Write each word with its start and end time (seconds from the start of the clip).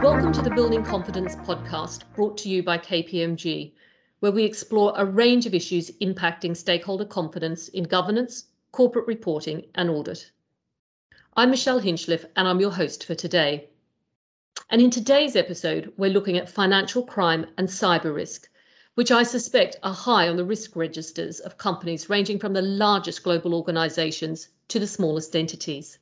Welcome 0.00 0.32
to 0.32 0.42
the 0.42 0.52
Building 0.54 0.84
Confidence 0.84 1.34
podcast 1.34 2.04
brought 2.14 2.38
to 2.38 2.48
you 2.48 2.62
by 2.62 2.78
KPMG, 2.78 3.72
where 4.20 4.30
we 4.30 4.44
explore 4.44 4.92
a 4.94 5.04
range 5.04 5.44
of 5.44 5.54
issues 5.54 5.90
impacting 6.00 6.56
stakeholder 6.56 7.04
confidence 7.04 7.66
in 7.66 7.82
governance, 7.82 8.44
corporate 8.70 9.08
reporting, 9.08 9.64
and 9.74 9.90
audit. 9.90 10.30
I'm 11.36 11.50
Michelle 11.50 11.80
Hinchliffe, 11.80 12.26
and 12.36 12.46
I'm 12.46 12.60
your 12.60 12.70
host 12.70 13.02
for 13.02 13.16
today. 13.16 13.68
And 14.70 14.80
in 14.80 14.90
today's 14.90 15.34
episode, 15.34 15.92
we're 15.96 16.12
looking 16.12 16.38
at 16.38 16.48
financial 16.48 17.02
crime 17.02 17.46
and 17.58 17.66
cyber 17.66 18.14
risk, 18.14 18.48
which 18.94 19.10
I 19.10 19.24
suspect 19.24 19.80
are 19.82 19.92
high 19.92 20.28
on 20.28 20.36
the 20.36 20.44
risk 20.44 20.76
registers 20.76 21.40
of 21.40 21.58
companies 21.58 22.08
ranging 22.08 22.38
from 22.38 22.52
the 22.52 22.62
largest 22.62 23.24
global 23.24 23.52
organizations 23.52 24.50
to 24.68 24.78
the 24.78 24.86
smallest 24.86 25.34
entities. 25.34 25.98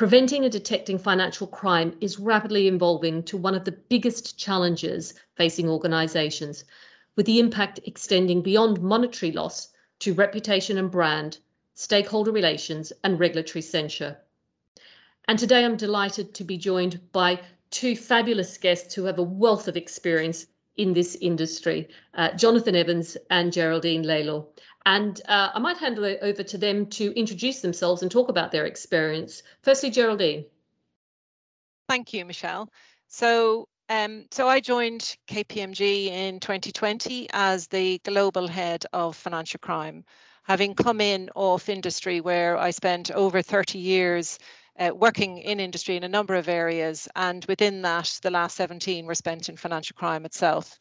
Preventing 0.00 0.44
and 0.44 0.52
detecting 0.52 0.96
financial 0.96 1.46
crime 1.46 1.94
is 2.00 2.18
rapidly 2.18 2.68
evolving 2.68 3.22
to 3.24 3.36
one 3.36 3.54
of 3.54 3.66
the 3.66 3.76
biggest 3.90 4.38
challenges 4.38 5.12
facing 5.34 5.68
organizations, 5.68 6.64
with 7.16 7.26
the 7.26 7.38
impact 7.38 7.80
extending 7.84 8.40
beyond 8.40 8.80
monetary 8.80 9.30
loss 9.30 9.68
to 9.98 10.14
reputation 10.14 10.78
and 10.78 10.90
brand, 10.90 11.36
stakeholder 11.74 12.32
relations, 12.32 12.94
and 13.04 13.20
regulatory 13.20 13.60
censure. 13.60 14.16
And 15.28 15.38
today 15.38 15.66
I'm 15.66 15.76
delighted 15.76 16.32
to 16.32 16.44
be 16.44 16.56
joined 16.56 16.98
by 17.12 17.38
two 17.68 17.94
fabulous 17.94 18.56
guests 18.56 18.94
who 18.94 19.04
have 19.04 19.18
a 19.18 19.22
wealth 19.22 19.68
of 19.68 19.76
experience 19.76 20.46
in 20.78 20.94
this 20.94 21.14
industry, 21.16 21.86
uh, 22.14 22.32
Jonathan 22.38 22.74
Evans 22.74 23.18
and 23.28 23.52
Geraldine 23.52 24.04
Lawlor. 24.04 24.46
And 24.86 25.20
uh, 25.28 25.50
I 25.54 25.58
might 25.58 25.76
hand 25.76 25.98
it 25.98 26.18
over 26.22 26.42
to 26.42 26.58
them 26.58 26.86
to 26.86 27.12
introduce 27.18 27.60
themselves 27.60 28.02
and 28.02 28.10
talk 28.10 28.28
about 28.28 28.50
their 28.50 28.66
experience. 28.66 29.42
Firstly, 29.62 29.90
Geraldine. 29.90 30.44
Thank 31.88 32.12
you, 32.12 32.24
Michelle. 32.24 32.68
So, 33.08 33.68
um, 33.88 34.26
so 34.30 34.48
I 34.48 34.60
joined 34.60 35.16
KPMG 35.26 36.06
in 36.06 36.40
2020 36.40 37.28
as 37.32 37.66
the 37.66 37.98
global 38.04 38.46
head 38.46 38.86
of 38.92 39.16
financial 39.16 39.58
crime, 39.58 40.04
having 40.44 40.74
come 40.74 41.00
in 41.00 41.28
off 41.34 41.68
industry 41.68 42.20
where 42.20 42.56
I 42.56 42.70
spent 42.70 43.10
over 43.10 43.42
30 43.42 43.78
years 43.78 44.38
uh, 44.78 44.92
working 44.94 45.38
in 45.38 45.60
industry 45.60 45.96
in 45.96 46.04
a 46.04 46.08
number 46.08 46.34
of 46.34 46.48
areas. 46.48 47.08
And 47.16 47.44
within 47.46 47.82
that, 47.82 48.18
the 48.22 48.30
last 48.30 48.56
17 48.56 49.04
were 49.04 49.14
spent 49.14 49.48
in 49.48 49.56
financial 49.56 49.94
crime 49.94 50.24
itself. 50.24 50.78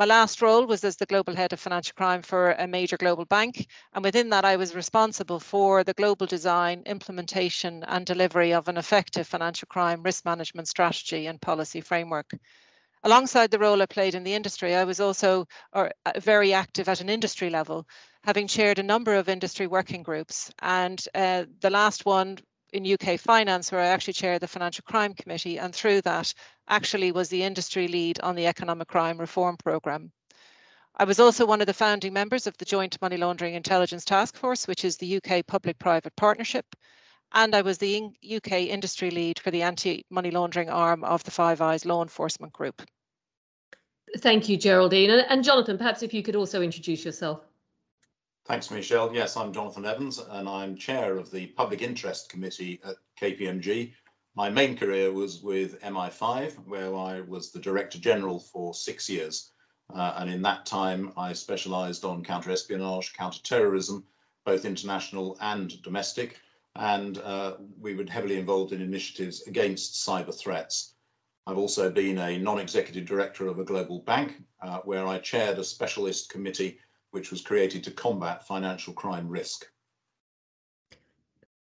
My 0.00 0.06
last 0.06 0.40
role 0.40 0.64
was 0.64 0.82
as 0.82 0.96
the 0.96 1.04
global 1.04 1.36
head 1.36 1.52
of 1.52 1.60
financial 1.60 1.92
crime 1.94 2.22
for 2.22 2.52
a 2.52 2.66
major 2.66 2.96
global 2.96 3.26
bank. 3.26 3.66
And 3.92 4.02
within 4.02 4.30
that, 4.30 4.46
I 4.46 4.56
was 4.56 4.74
responsible 4.74 5.38
for 5.38 5.84
the 5.84 5.92
global 5.92 6.26
design, 6.26 6.82
implementation, 6.86 7.84
and 7.84 8.06
delivery 8.06 8.54
of 8.54 8.66
an 8.68 8.78
effective 8.78 9.28
financial 9.28 9.66
crime 9.66 10.02
risk 10.02 10.24
management 10.24 10.68
strategy 10.68 11.26
and 11.26 11.38
policy 11.38 11.82
framework. 11.82 12.30
Alongside 13.02 13.50
the 13.50 13.58
role 13.58 13.82
I 13.82 13.84
played 13.84 14.14
in 14.14 14.24
the 14.24 14.32
industry, 14.32 14.74
I 14.74 14.84
was 14.84 15.00
also 15.00 15.44
uh, 15.74 15.90
very 16.16 16.54
active 16.54 16.88
at 16.88 17.02
an 17.02 17.10
industry 17.10 17.50
level, 17.50 17.86
having 18.24 18.46
chaired 18.46 18.78
a 18.78 18.82
number 18.82 19.14
of 19.14 19.28
industry 19.28 19.66
working 19.66 20.02
groups. 20.02 20.50
And 20.62 21.04
uh, 21.14 21.44
the 21.60 21.68
last 21.68 22.06
one 22.06 22.38
in 22.72 22.90
UK 22.90 23.18
finance, 23.18 23.70
where 23.70 23.80
I 23.80 23.88
actually 23.88 24.14
chair 24.14 24.38
the 24.38 24.48
Financial 24.48 24.84
Crime 24.86 25.14
Committee, 25.14 25.58
and 25.58 25.74
through 25.74 26.00
that, 26.02 26.32
actually 26.70 27.12
was 27.12 27.28
the 27.28 27.42
industry 27.42 27.88
lead 27.88 28.20
on 28.20 28.36
the 28.36 28.46
Economic 28.46 28.88
Crime 28.88 29.18
Reform 29.18 29.56
Programme. 29.56 30.12
I 30.96 31.04
was 31.04 31.20
also 31.20 31.44
one 31.44 31.60
of 31.60 31.66
the 31.66 31.74
founding 31.74 32.12
members 32.12 32.46
of 32.46 32.56
the 32.58 32.64
Joint 32.64 33.00
Money 33.02 33.16
Laundering 33.16 33.54
Intelligence 33.54 34.04
Task 34.04 34.36
Force, 34.36 34.66
which 34.66 34.84
is 34.84 34.96
the 34.96 35.16
UK 35.16 35.46
public 35.46 35.78
private 35.78 36.14
partnership. 36.16 36.66
And 37.32 37.54
I 37.54 37.62
was 37.62 37.78
the 37.78 38.10
UK 38.24 38.52
industry 38.52 39.10
lead 39.10 39.38
for 39.38 39.50
the 39.50 39.62
anti 39.62 40.04
money 40.10 40.30
laundering 40.30 40.68
arm 40.68 41.04
of 41.04 41.22
the 41.24 41.30
Five 41.30 41.60
Eyes 41.60 41.84
Law 41.84 42.02
Enforcement 42.02 42.52
Group. 42.52 42.82
Thank 44.18 44.48
you, 44.48 44.56
Geraldine. 44.56 45.10
And 45.10 45.44
Jonathan, 45.44 45.78
perhaps 45.78 46.02
if 46.02 46.12
you 46.12 46.22
could 46.22 46.34
also 46.34 46.62
introduce 46.62 47.04
yourself. 47.04 47.40
Thanks, 48.46 48.70
Michelle. 48.70 49.14
Yes, 49.14 49.36
I'm 49.36 49.52
Jonathan 49.52 49.86
Evans, 49.86 50.18
and 50.18 50.48
I'm 50.48 50.74
chair 50.74 51.16
of 51.16 51.30
the 51.30 51.46
Public 51.46 51.82
Interest 51.82 52.28
Committee 52.28 52.80
at 52.84 52.96
KPMG. 53.20 53.92
My 54.36 54.48
main 54.48 54.76
career 54.76 55.12
was 55.12 55.42
with 55.42 55.80
MI5, 55.80 56.66
where 56.66 56.94
I 56.94 57.20
was 57.20 57.50
the 57.50 57.58
Director 57.58 57.98
General 57.98 58.38
for 58.38 58.72
six 58.74 59.10
years. 59.10 59.50
Uh, 59.92 60.14
and 60.18 60.30
in 60.30 60.40
that 60.42 60.66
time, 60.66 61.12
I 61.16 61.32
specialised 61.32 62.04
on 62.04 62.22
counter-espionage, 62.22 63.12
counter-terrorism, 63.14 64.06
both 64.44 64.64
international 64.64 65.36
and 65.40 65.82
domestic. 65.82 66.40
And 66.76 67.18
uh, 67.18 67.56
we 67.78 67.94
were 67.94 68.04
heavily 68.04 68.38
involved 68.38 68.72
in 68.72 68.80
initiatives 68.80 69.42
against 69.48 70.06
cyber 70.06 70.32
threats. 70.32 70.94
I've 71.46 71.58
also 71.58 71.90
been 71.90 72.18
a 72.18 72.38
non-executive 72.38 73.06
director 73.06 73.48
of 73.48 73.58
a 73.58 73.64
global 73.64 73.98
bank, 73.98 74.40
uh, 74.62 74.78
where 74.84 75.06
I 75.06 75.18
chaired 75.18 75.58
a 75.58 75.64
specialist 75.64 76.30
committee 76.30 76.78
which 77.10 77.32
was 77.32 77.40
created 77.40 77.82
to 77.84 77.90
combat 77.90 78.46
financial 78.46 78.92
crime 78.92 79.28
risk. 79.28 79.66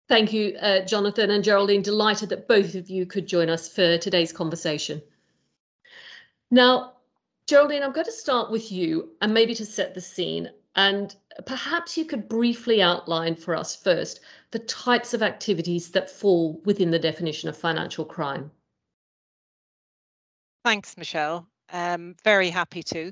Thank 0.08 0.34
you, 0.34 0.56
uh, 0.62 0.82
Jonathan 0.82 1.32
and 1.32 1.44
Geraldine. 1.44 1.82
Delighted 1.82 2.30
that 2.30 2.48
both 2.48 2.76
of 2.76 2.90
you 2.90 3.06
could 3.06 3.28
join 3.28 3.50
us 3.50 3.68
for 3.68 3.98
today's 3.98 4.32
conversation. 4.32 5.02
Now, 6.52 6.94
Geraldine, 7.48 7.84
I'm 7.84 7.92
going 7.92 8.06
to 8.06 8.12
start 8.12 8.52
with 8.52 8.72
you 8.72 9.12
and 9.22 9.34
maybe 9.34 9.56
to 9.56 9.66
set 9.66 9.94
the 9.94 10.02
scene. 10.02 10.50
And 10.76 11.16
perhaps 11.46 11.98
you 11.98 12.06
could 12.06 12.28
briefly 12.28 12.82
outline 12.82 13.36
for 13.36 13.56
us 13.56 13.76
first 13.76 14.20
the 14.52 14.60
types 14.60 15.14
of 15.14 15.24
activities 15.24 15.90
that 15.92 16.10
fall 16.10 16.62
within 16.66 16.92
the 16.92 17.00
definition 17.00 17.50
of 17.50 17.58
financial 17.58 18.06
crime. 18.06 18.52
Thanks, 20.64 20.98
Michelle. 20.98 21.48
Um, 21.72 22.16
very 22.24 22.50
happy 22.50 22.84
to 22.84 23.12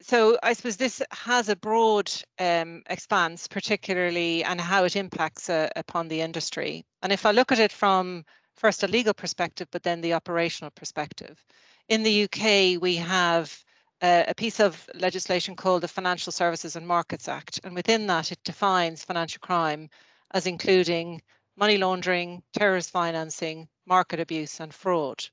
so 0.00 0.38
I 0.42 0.52
suppose 0.52 0.76
this 0.76 1.02
has 1.10 1.48
a 1.48 1.56
broad 1.56 2.10
um, 2.38 2.82
expanse, 2.88 3.48
particularly 3.48 4.44
and 4.44 4.60
how 4.60 4.84
it 4.84 4.96
impacts 4.96 5.50
uh, 5.50 5.68
upon 5.76 6.08
the 6.08 6.20
industry. 6.20 6.86
And 7.02 7.12
if 7.12 7.26
I 7.26 7.32
look 7.32 7.50
at 7.50 7.58
it 7.58 7.72
from 7.72 8.24
first 8.54 8.82
a 8.82 8.88
legal 8.88 9.14
perspective, 9.14 9.68
but 9.70 9.82
then 9.82 10.00
the 10.00 10.14
operational 10.14 10.70
perspective, 10.70 11.44
in 11.88 12.02
the 12.02 12.24
UK 12.24 12.80
we 12.80 12.96
have 12.96 13.64
uh, 14.00 14.24
a 14.28 14.34
piece 14.34 14.60
of 14.60 14.88
legislation 14.94 15.56
called 15.56 15.82
the 15.82 15.88
Financial 15.88 16.32
Services 16.32 16.76
and 16.76 16.86
Markets 16.86 17.28
Act, 17.28 17.58
and 17.64 17.74
within 17.74 18.06
that 18.06 18.30
it 18.30 18.38
defines 18.44 19.04
financial 19.04 19.40
crime 19.40 19.88
as 20.32 20.46
including 20.46 21.20
money 21.56 21.76
laundering, 21.76 22.42
terrorist 22.52 22.90
financing, 22.90 23.68
market 23.86 24.20
abuse, 24.20 24.60
and 24.60 24.72
fraud. 24.72 25.24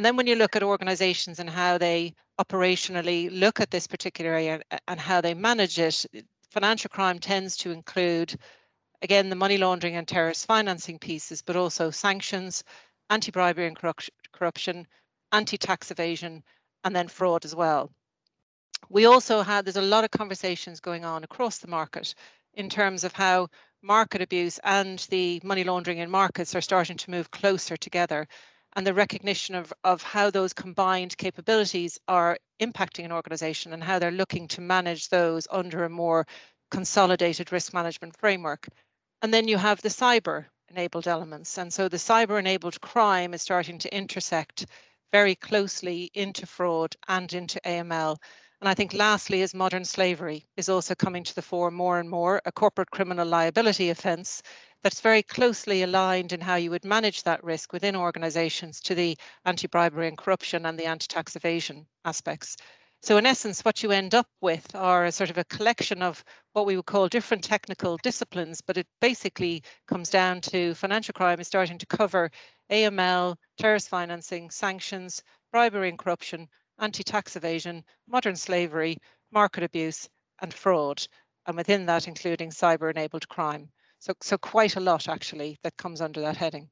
And 0.00 0.04
then 0.06 0.16
when 0.16 0.26
you 0.26 0.34
look 0.34 0.56
at 0.56 0.62
organizations 0.62 1.40
and 1.40 1.50
how 1.50 1.76
they 1.76 2.14
operationally 2.40 3.28
look 3.38 3.60
at 3.60 3.70
this 3.70 3.86
particular 3.86 4.30
area 4.30 4.62
and 4.88 4.98
how 4.98 5.20
they 5.20 5.34
manage 5.34 5.78
it, 5.78 6.06
financial 6.50 6.88
crime 6.88 7.18
tends 7.18 7.54
to 7.58 7.70
include, 7.70 8.34
again, 9.02 9.28
the 9.28 9.36
money 9.36 9.58
laundering 9.58 9.96
and 9.96 10.08
terrorist 10.08 10.46
financing 10.46 10.98
pieces, 10.98 11.42
but 11.42 11.54
also 11.54 11.90
sanctions, 11.90 12.64
anti 13.10 13.30
bribery 13.30 13.66
and 13.66 13.76
corruption, 14.32 14.86
anti 15.32 15.58
tax 15.58 15.90
evasion, 15.90 16.42
and 16.84 16.96
then 16.96 17.06
fraud 17.06 17.44
as 17.44 17.54
well. 17.54 17.92
We 18.88 19.04
also 19.04 19.42
had, 19.42 19.66
there's 19.66 19.76
a 19.76 19.82
lot 19.82 20.04
of 20.04 20.12
conversations 20.12 20.80
going 20.80 21.04
on 21.04 21.24
across 21.24 21.58
the 21.58 21.68
market 21.68 22.14
in 22.54 22.70
terms 22.70 23.04
of 23.04 23.12
how 23.12 23.48
market 23.82 24.22
abuse 24.22 24.58
and 24.64 25.00
the 25.10 25.42
money 25.44 25.62
laundering 25.62 25.98
in 25.98 26.10
markets 26.10 26.54
are 26.54 26.62
starting 26.62 26.96
to 26.96 27.10
move 27.10 27.32
closer 27.32 27.76
together 27.76 28.26
and 28.76 28.86
the 28.86 28.94
recognition 28.94 29.54
of, 29.54 29.72
of 29.84 30.02
how 30.02 30.30
those 30.30 30.52
combined 30.52 31.16
capabilities 31.16 31.98
are 32.08 32.38
impacting 32.60 33.04
an 33.04 33.12
organization 33.12 33.72
and 33.72 33.82
how 33.84 33.98
they're 33.98 34.10
looking 34.10 34.46
to 34.48 34.60
manage 34.60 35.08
those 35.08 35.46
under 35.50 35.84
a 35.84 35.90
more 35.90 36.26
consolidated 36.70 37.52
risk 37.52 37.74
management 37.74 38.16
framework. 38.18 38.68
And 39.22 39.34
then 39.34 39.48
you 39.48 39.58
have 39.58 39.82
the 39.82 39.88
cyber 39.88 40.46
enabled 40.68 41.08
elements. 41.08 41.58
And 41.58 41.72
so 41.72 41.88
the 41.88 41.96
cyber 41.96 42.38
enabled 42.38 42.80
crime 42.80 43.34
is 43.34 43.42
starting 43.42 43.78
to 43.78 43.94
intersect 43.96 44.66
very 45.12 45.34
closely 45.34 46.10
into 46.14 46.46
fraud 46.46 46.94
and 47.08 47.32
into 47.32 47.60
AML. 47.66 48.16
And 48.60 48.68
I 48.68 48.74
think 48.74 48.92
lastly 48.94 49.40
is 49.40 49.54
modern 49.54 49.84
slavery 49.84 50.46
is 50.56 50.68
also 50.68 50.94
coming 50.94 51.24
to 51.24 51.34
the 51.34 51.42
fore 51.42 51.70
more 51.70 51.98
and 51.98 52.08
more, 52.08 52.40
a 52.44 52.52
corporate 52.52 52.90
criminal 52.90 53.26
liability 53.26 53.90
offence 53.90 54.42
that's 54.82 55.00
very 55.00 55.22
closely 55.22 55.82
aligned 55.82 56.32
in 56.32 56.40
how 56.40 56.56
you 56.56 56.70
would 56.70 56.84
manage 56.84 57.22
that 57.22 57.44
risk 57.44 57.72
within 57.72 57.94
organizations 57.94 58.80
to 58.80 58.94
the 58.94 59.16
anti-bribery 59.44 60.08
and 60.08 60.16
corruption 60.18 60.66
and 60.66 60.78
the 60.78 60.86
anti-tax 60.86 61.36
evasion 61.36 61.86
aspects. 62.04 62.56
So 63.02 63.16
in 63.16 63.24
essence, 63.26 63.64
what 63.64 63.82
you 63.82 63.90
end 63.90 64.14
up 64.14 64.26
with 64.40 64.74
are 64.74 65.06
a 65.06 65.12
sort 65.12 65.30
of 65.30 65.38
a 65.38 65.44
collection 65.44 66.02
of 66.02 66.22
what 66.52 66.66
we 66.66 66.76
would 66.76 66.86
call 66.86 67.08
different 67.08 67.42
technical 67.42 67.96
disciplines, 67.98 68.60
but 68.60 68.76
it 68.76 68.86
basically 69.00 69.62
comes 69.86 70.10
down 70.10 70.40
to 70.42 70.74
financial 70.74 71.14
crime 71.14 71.40
is 71.40 71.46
starting 71.46 71.78
to 71.78 71.86
cover 71.86 72.30
AML, 72.70 73.36
terrorist 73.58 73.88
financing, 73.88 74.50
sanctions, 74.50 75.22
bribery 75.50 75.88
and 75.88 75.98
corruption, 75.98 76.48
anti-tax 76.78 77.36
evasion, 77.36 77.84
modern 78.06 78.36
slavery, 78.36 78.98
market 79.30 79.64
abuse, 79.64 80.08
and 80.42 80.52
fraud, 80.52 81.06
and 81.46 81.56
within 81.56 81.86
that 81.86 82.06
including 82.06 82.50
cyber-enabled 82.50 83.28
crime. 83.28 83.70
So, 84.00 84.14
so 84.22 84.38
quite 84.38 84.76
a 84.76 84.80
lot 84.80 85.08
actually 85.08 85.58
that 85.62 85.76
comes 85.76 86.00
under 86.00 86.20
that 86.22 86.36
heading. 86.36 86.70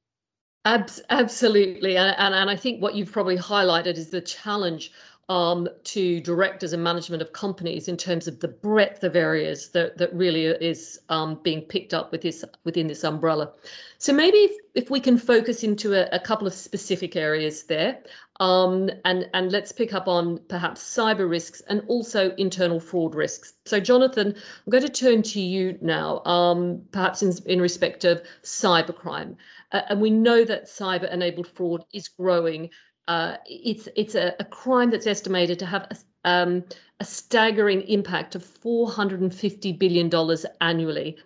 Abs- 0.65 1.03
absolutely, 1.11 1.97
and, 1.97 2.15
and 2.19 2.35
and 2.35 2.51
I 2.51 2.57
think 2.57 2.83
what 2.83 2.95
you've 2.95 3.13
probably 3.13 3.37
highlighted 3.37 3.97
is 3.97 4.11
the 4.11 4.21
challenge 4.21 4.93
um, 5.29 5.69
to 5.85 6.21
directors 6.21 6.73
and 6.73 6.83
management 6.83 7.21
of 7.21 7.33
companies 7.33 7.89
in 7.89 7.97
terms 7.97 8.27
of 8.27 8.41
the 8.41 8.49
breadth 8.49 9.05
of 9.05 9.15
areas 9.15 9.69
that, 9.71 9.99
that 9.99 10.13
really 10.15 10.47
is 10.47 10.99
um, 11.11 11.39
being 11.43 11.61
picked 11.61 11.93
up 11.93 12.11
with 12.11 12.23
this 12.23 12.45
within 12.65 12.87
this 12.87 13.05
umbrella. 13.05 13.53
So 13.99 14.13
maybe 14.13 14.39
if, 14.39 14.57
if 14.75 14.91
we 14.91 15.01
can 15.01 15.19
focus 15.19 15.63
into 15.63 15.93
a, 15.93 16.09
a 16.15 16.21
couple 16.21 16.47
of 16.47 16.55
specific 16.55 17.15
areas 17.15 17.65
there, 17.65 17.99
um, 18.41 18.89
and 19.05 19.29
and 19.35 19.51
let's 19.51 19.73
pick 19.73 19.93
up 19.93 20.07
on 20.07 20.39
perhaps 20.49 20.81
cyber 20.81 21.29
risks 21.29 21.61
and 21.69 21.83
also 21.89 22.35
internal 22.37 22.81
fraud 22.81 23.15
risks. 23.15 23.55
So 23.67 23.81
Jonathan, 23.81 24.29
I'm 24.29 24.71
going 24.71 24.85
to 24.85 24.89
turn 24.89 25.23
to 25.23 25.41
you 25.41 25.77
now, 25.83 26.23
um, 26.25 26.81
perhaps 26.93 27.23
in, 27.23 27.33
in 27.47 27.61
respect 27.61 28.05
of 28.05 28.23
cybercrime, 28.45 29.37
uh, 29.73 29.83
and 29.91 30.01
we 30.01 30.11
know 30.11 30.45
that 30.45 30.67
cyber-enabled 30.67 31.49
fraud 31.49 31.85
is 31.93 32.09
growing 32.09 32.71
uh, 33.09 33.39
it's 33.47 33.89
it's 33.97 34.15
a, 34.15 34.35
a, 34.39 34.45
crime 34.45 34.91
that's 34.91 35.07
estimated 35.07 35.59
to 35.59 35.67
have 35.67 35.89
a, 35.91 35.97
um, 36.29 36.63
a 37.01 37.05
staggering 37.05 37.81
impact 37.83 38.35
of 38.35 38.45
450 38.45 39.73
billion 39.73 40.11
dollars 40.11 40.45
annually. 40.61 41.17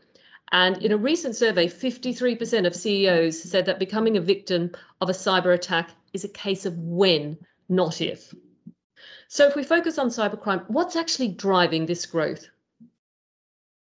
And 0.52 0.76
in 0.79 0.93
a 0.93 0.96
recent 0.96 1.34
survey, 1.34 1.67
53% 1.67 2.67
of 2.67 2.76
CEOs 2.76 3.43
said 3.43 3.67
that 3.67 3.79
becoming 3.79 4.17
a 4.17 4.20
victim 4.20 4.70
of 5.00 5.08
a 5.08 5.12
cyber 5.12 5.55
attack 5.55 5.90
is 6.12 6.25
a 6.25 6.29
case 6.29 6.67
of 6.67 6.79
when, 6.79 7.38
not 7.69 8.00
if. 8.00 8.35
So 9.28 9.49
if 9.49 9.56
we 9.56 9.64
focus 9.64 9.99
on 9.99 10.08
cybercrime, 10.08 10.69
what's 10.69 10.94
actually 10.94 11.28
driving 11.28 11.87
this 11.87 12.05
growth? 12.05 12.46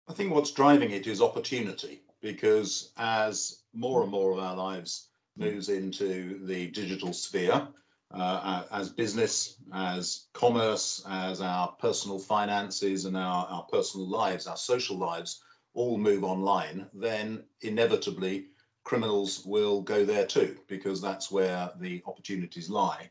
I 0.08 0.12
think 0.12 0.32
what's 0.32 0.53
driving 0.53 0.93
it 0.93 1.08
is 1.08 1.20
opportunity 1.20 2.03
because 2.23 2.93
as 2.96 3.62
more 3.75 4.03
and 4.03 4.11
more 4.11 4.31
of 4.32 4.38
our 4.38 4.56
lives 4.56 5.08
moves 5.37 5.69
into 5.69 6.38
the 6.46 6.69
digital 6.69 7.12
sphere, 7.12 7.67
uh, 8.12 8.65
as 8.73 8.89
business, 8.89 9.57
as 9.73 10.27
commerce, 10.33 11.05
as 11.09 11.41
our 11.41 11.69
personal 11.79 12.19
finances 12.19 13.05
and 13.05 13.17
our, 13.17 13.47
our 13.47 13.62
personal 13.65 14.07
lives, 14.09 14.47
our 14.47 14.57
social 14.57 14.97
lives 14.97 15.43
all 15.75 15.97
move 15.97 16.25
online, 16.25 16.87
then 16.93 17.45
inevitably 17.61 18.47
criminals 18.83 19.45
will 19.47 19.83
go 19.83 20.05
there 20.05 20.27
too, 20.27 20.57
because 20.67 21.01
that's 21.01 21.31
where 21.31 21.71
the 21.79 22.03
opportunities 22.07 22.69
lie. 22.69 23.09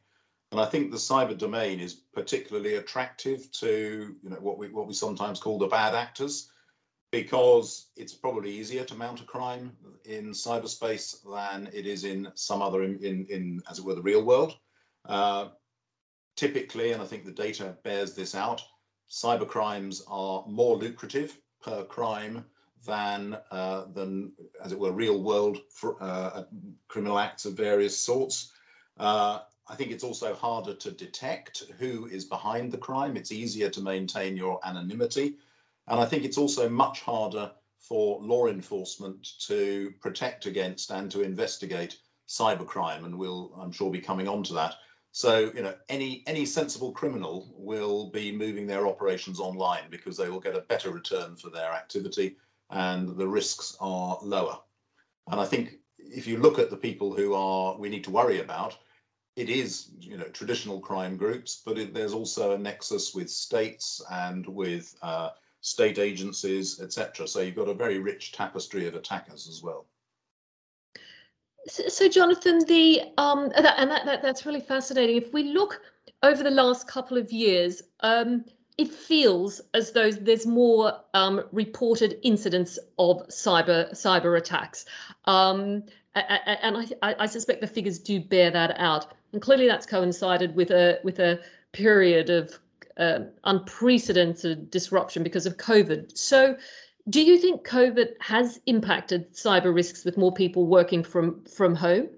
And 0.51 0.59
I 0.59 0.65
think 0.65 0.91
the 0.91 0.97
cyber 0.97 1.37
domain 1.37 1.79
is 1.79 1.93
particularly 1.93 2.75
attractive 2.75 3.51
to 3.53 4.15
you 4.21 4.29
know 4.29 4.37
what 4.37 4.57
we 4.57 4.69
what 4.69 4.87
we 4.87 4.93
sometimes 4.93 5.39
call 5.39 5.59
the 5.59 5.67
bad 5.67 5.93
actors, 5.93 6.51
because 7.11 7.87
it's 7.95 8.13
probably 8.13 8.51
easier 8.51 8.83
to 8.85 8.95
mount 8.95 9.21
a 9.21 9.25
crime 9.25 9.71
in 10.05 10.31
cyberspace 10.31 11.17
than 11.31 11.69
it 11.71 11.85
is 11.85 12.03
in 12.03 12.27
some 12.33 12.61
other 12.61 12.83
in, 12.83 12.97
in, 12.99 13.25
in 13.29 13.61
as 13.69 13.77
it 13.79 13.85
were 13.85 13.95
the 13.95 14.01
real 14.01 14.23
world. 14.23 14.57
Uh, 15.09 15.49
typically, 16.35 16.91
and 16.93 17.01
I 17.01 17.05
think 17.05 17.25
the 17.25 17.31
data 17.31 17.75
bears 17.83 18.13
this 18.13 18.35
out, 18.35 18.61
cyber 19.09 19.47
crimes 19.47 20.03
are 20.07 20.45
more 20.47 20.77
lucrative 20.77 21.37
per 21.61 21.83
crime 21.83 22.45
than 22.85 23.37
uh, 23.51 23.85
than 23.93 24.31
as 24.63 24.71
it 24.71 24.79
were 24.79 24.91
real 24.91 25.21
world 25.21 25.57
uh, 25.99 26.43
criminal 26.87 27.19
acts 27.19 27.45
of 27.45 27.57
various 27.57 27.97
sorts. 27.97 28.53
Uh, 28.97 29.39
I 29.67 29.75
think 29.75 29.91
it's 29.91 30.03
also 30.03 30.33
harder 30.33 30.73
to 30.75 30.91
detect 30.91 31.63
who 31.77 32.07
is 32.07 32.25
behind 32.25 32.71
the 32.71 32.77
crime. 32.77 33.17
It's 33.17 33.31
easier 33.31 33.69
to 33.69 33.81
maintain 33.81 34.37
your 34.37 34.59
anonymity. 34.63 35.37
And 35.87 35.99
I 35.99 36.05
think 36.05 36.23
it's 36.23 36.37
also 36.37 36.69
much 36.69 37.01
harder 37.01 37.51
for 37.79 38.21
law 38.21 38.47
enforcement 38.47 39.27
to 39.47 39.93
protect 39.99 40.45
against 40.45 40.91
and 40.91 41.11
to 41.11 41.21
investigate 41.21 41.99
cybercrime. 42.27 43.05
And 43.05 43.17
we'll, 43.17 43.51
I'm 43.59 43.71
sure, 43.71 43.91
be 43.91 43.99
coming 43.99 44.27
on 44.27 44.43
to 44.43 44.53
that. 44.53 44.75
So, 45.11 45.51
you 45.55 45.63
know, 45.63 45.73
any 45.89 46.23
any 46.27 46.45
sensible 46.45 46.91
criminal 46.91 47.51
will 47.57 48.09
be 48.11 48.31
moving 48.31 48.67
their 48.67 48.87
operations 48.87 49.39
online 49.39 49.89
because 49.89 50.17
they 50.17 50.29
will 50.29 50.39
get 50.39 50.55
a 50.55 50.61
better 50.61 50.91
return 50.91 51.35
for 51.35 51.49
their 51.49 51.71
activity 51.71 52.37
and 52.69 53.17
the 53.17 53.27
risks 53.27 53.75
are 53.79 54.19
lower. 54.21 54.59
And 55.27 55.39
I 55.39 55.45
think 55.45 55.79
if 55.97 56.27
you 56.27 56.37
look 56.37 56.59
at 56.59 56.69
the 56.69 56.77
people 56.77 57.13
who 57.13 57.33
are 57.33 57.77
we 57.77 57.89
need 57.89 58.03
to 58.03 58.11
worry 58.11 58.39
about, 58.39 58.77
it 59.35 59.49
is, 59.49 59.91
you 59.99 60.17
know, 60.17 60.25
traditional 60.25 60.79
crime 60.79 61.17
groups, 61.17 61.61
but 61.65 61.77
it, 61.77 61.93
there's 61.93 62.13
also 62.13 62.51
a 62.51 62.57
nexus 62.57 63.15
with 63.15 63.29
states 63.29 64.01
and 64.11 64.45
with 64.47 64.95
uh, 65.01 65.29
state 65.61 65.97
agencies, 65.97 66.79
etc. 66.81 67.27
So 67.27 67.41
you've 67.41 67.55
got 67.55 67.69
a 67.69 67.73
very 67.73 67.99
rich 67.99 68.31
tapestry 68.31 68.87
of 68.87 68.95
attackers 68.95 69.47
as 69.47 69.63
well. 69.63 69.85
So, 71.67 72.07
Jonathan, 72.07 72.65
the 72.65 73.01
um, 73.17 73.49
that, 73.49 73.75
and 73.77 73.91
that, 73.91 74.05
that, 74.05 74.21
that's 74.21 74.45
really 74.45 74.61
fascinating. 74.61 75.17
If 75.17 75.33
we 75.33 75.43
look 75.43 75.81
over 76.23 76.43
the 76.43 76.51
last 76.51 76.87
couple 76.87 77.17
of 77.17 77.31
years, 77.31 77.81
um, 78.01 78.45
it 78.77 78.87
feels 78.87 79.61
as 79.73 79.91
though 79.91 80.11
there's 80.11 80.47
more 80.47 80.93
um, 81.13 81.43
reported 81.51 82.17
incidents 82.23 82.79
of 82.97 83.27
cyber 83.27 83.91
cyber 83.91 84.37
attacks, 84.37 84.85
um, 85.25 85.83
and 86.15 86.77
I, 87.01 87.15
I, 87.19 87.25
suspect 87.25 87.61
the 87.61 87.67
figures 87.67 87.99
do 87.99 88.19
bear 88.19 88.51
that 88.51 88.79
out. 88.79 89.13
And 89.33 89.41
clearly, 89.41 89.67
that's 89.67 89.85
coincided 89.85 90.55
with 90.55 90.71
a 90.71 90.99
with 91.03 91.19
a 91.19 91.39
period 91.73 92.29
of 92.29 92.57
uh, 92.97 93.19
unprecedented 93.43 94.71
disruption 94.71 95.23
because 95.23 95.45
of 95.45 95.57
COVID. 95.57 96.17
So, 96.17 96.57
do 97.09 97.21
you 97.21 97.37
think 97.37 97.65
COVID 97.67 98.13
has 98.19 98.59
impacted 98.65 99.33
cyber 99.33 99.73
risks 99.73 100.05
with 100.05 100.17
more 100.17 100.33
people 100.33 100.67
working 100.67 101.03
from, 101.03 101.43
from 101.45 101.73
home? 101.73 102.09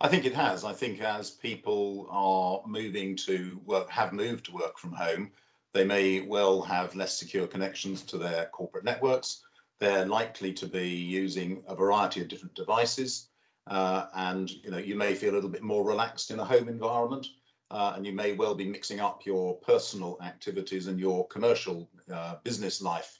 I 0.00 0.08
think 0.08 0.24
it 0.24 0.34
has. 0.34 0.64
I 0.64 0.72
think 0.72 1.00
as 1.00 1.30
people 1.30 2.06
are 2.10 2.62
moving 2.66 3.16
to 3.16 3.60
work, 3.64 3.90
have 3.90 4.12
moved 4.12 4.46
to 4.46 4.52
work 4.52 4.78
from 4.78 4.92
home, 4.92 5.32
they 5.72 5.84
may 5.84 6.20
well 6.20 6.62
have 6.62 6.94
less 6.94 7.18
secure 7.18 7.46
connections 7.46 8.02
to 8.02 8.18
their 8.18 8.46
corporate 8.46 8.84
networks. 8.84 9.42
They're 9.78 10.06
likely 10.06 10.52
to 10.54 10.66
be 10.66 10.88
using 10.88 11.62
a 11.68 11.74
variety 11.74 12.20
of 12.20 12.28
different 12.28 12.54
devices. 12.54 13.28
Uh, 13.66 14.06
and 14.14 14.50
you 14.50 14.70
know, 14.70 14.78
you 14.78 14.96
may 14.96 15.14
feel 15.14 15.32
a 15.32 15.36
little 15.36 15.50
bit 15.50 15.62
more 15.62 15.86
relaxed 15.86 16.30
in 16.30 16.40
a 16.40 16.44
home 16.44 16.68
environment. 16.68 17.26
Uh, 17.70 17.92
and 17.94 18.04
you 18.04 18.12
may 18.12 18.32
well 18.32 18.54
be 18.54 18.66
mixing 18.66 18.98
up 18.98 19.24
your 19.24 19.54
personal 19.58 20.18
activities 20.22 20.88
and 20.88 20.98
your 20.98 21.26
commercial 21.28 21.88
uh, 22.12 22.34
business 22.42 22.82
life 22.82 23.19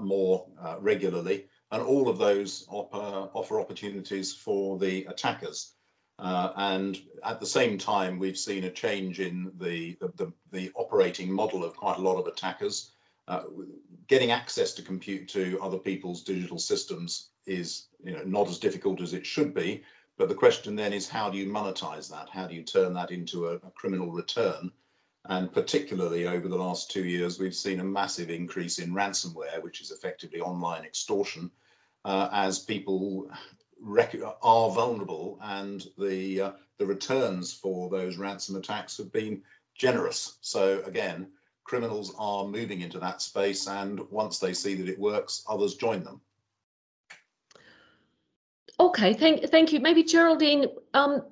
more 0.00 0.46
uh, 0.60 0.76
regularly. 0.80 1.46
And 1.70 1.82
all 1.82 2.08
of 2.08 2.18
those 2.18 2.66
offer, 2.68 3.30
offer 3.32 3.60
opportunities 3.60 4.34
for 4.34 4.78
the 4.78 5.04
attackers. 5.06 5.74
Uh, 6.18 6.52
and 6.56 7.00
at 7.24 7.40
the 7.40 7.46
same 7.46 7.78
time, 7.78 8.18
we've 8.18 8.38
seen 8.38 8.64
a 8.64 8.70
change 8.70 9.20
in 9.20 9.50
the, 9.58 9.96
the, 10.16 10.32
the 10.52 10.70
operating 10.74 11.32
model 11.32 11.64
of 11.64 11.74
quite 11.74 11.98
a 11.98 12.02
lot 12.02 12.18
of 12.18 12.26
attackers. 12.26 12.92
Uh, 13.28 13.44
getting 14.08 14.30
access 14.30 14.72
to 14.74 14.82
compute 14.82 15.28
to 15.28 15.58
other 15.62 15.78
people's 15.78 16.22
digital 16.22 16.58
systems 16.58 17.30
is 17.46 17.88
you 18.04 18.12
know, 18.12 18.22
not 18.24 18.48
as 18.48 18.58
difficult 18.58 19.00
as 19.00 19.14
it 19.14 19.26
should 19.26 19.54
be. 19.54 19.82
But 20.18 20.28
the 20.28 20.34
question 20.34 20.76
then 20.76 20.92
is 20.92 21.08
how 21.08 21.30
do 21.30 21.38
you 21.38 21.46
monetize 21.46 22.10
that? 22.10 22.28
How 22.28 22.46
do 22.46 22.54
you 22.54 22.62
turn 22.62 22.92
that 22.94 23.10
into 23.10 23.48
a, 23.48 23.54
a 23.54 23.70
criminal 23.74 24.12
return? 24.12 24.70
And 25.26 25.52
particularly 25.52 26.26
over 26.26 26.48
the 26.48 26.56
last 26.56 26.90
two 26.90 27.04
years, 27.04 27.38
we've 27.38 27.54
seen 27.54 27.80
a 27.80 27.84
massive 27.84 28.28
increase 28.28 28.78
in 28.80 28.92
ransomware, 28.92 29.62
which 29.62 29.80
is 29.80 29.92
effectively 29.92 30.40
online 30.40 30.84
extortion, 30.84 31.50
uh, 32.04 32.28
as 32.32 32.58
people 32.58 33.30
are 34.42 34.70
vulnerable 34.70 35.38
and 35.42 35.86
the 35.98 36.40
uh, 36.40 36.52
the 36.78 36.86
returns 36.86 37.52
for 37.52 37.90
those 37.90 38.16
ransom 38.16 38.56
attacks 38.56 38.96
have 38.96 39.12
been 39.12 39.42
generous. 39.74 40.38
So 40.40 40.82
again, 40.84 41.28
criminals 41.64 42.14
are 42.18 42.44
moving 42.44 42.80
into 42.80 42.98
that 42.98 43.22
space, 43.22 43.68
and 43.68 44.00
once 44.10 44.38
they 44.38 44.52
see 44.52 44.74
that 44.74 44.88
it 44.88 44.98
works, 44.98 45.44
others 45.48 45.76
join 45.76 46.02
them. 46.02 46.20
Okay, 48.80 49.12
thank 49.14 49.48
thank 49.50 49.72
you. 49.72 49.80
Maybe 49.80 50.02
Geraldine, 50.02 50.66
um, 50.94 51.22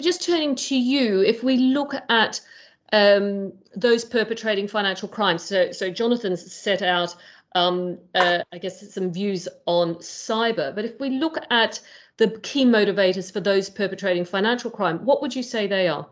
just 0.00 0.22
turning 0.22 0.54
to 0.54 0.76
you, 0.76 1.20
if 1.20 1.42
we 1.42 1.56
look 1.56 1.94
at 2.08 2.40
um, 2.92 3.52
those 3.76 4.04
perpetrating 4.04 4.68
financial 4.68 5.08
crimes. 5.08 5.42
So, 5.42 5.72
so 5.72 5.90
Jonathan's 5.90 6.52
set 6.52 6.82
out, 6.82 7.14
um, 7.54 7.98
uh, 8.14 8.40
I 8.52 8.58
guess, 8.58 8.92
some 8.92 9.12
views 9.12 9.48
on 9.66 9.96
cyber. 9.96 10.74
But 10.74 10.84
if 10.84 10.98
we 11.00 11.10
look 11.10 11.38
at 11.50 11.80
the 12.16 12.30
key 12.42 12.64
motivators 12.64 13.32
for 13.32 13.40
those 13.40 13.68
perpetrating 13.68 14.24
financial 14.24 14.70
crime, 14.70 15.04
what 15.04 15.20
would 15.22 15.34
you 15.34 15.42
say 15.42 15.66
they 15.66 15.88
are? 15.88 16.06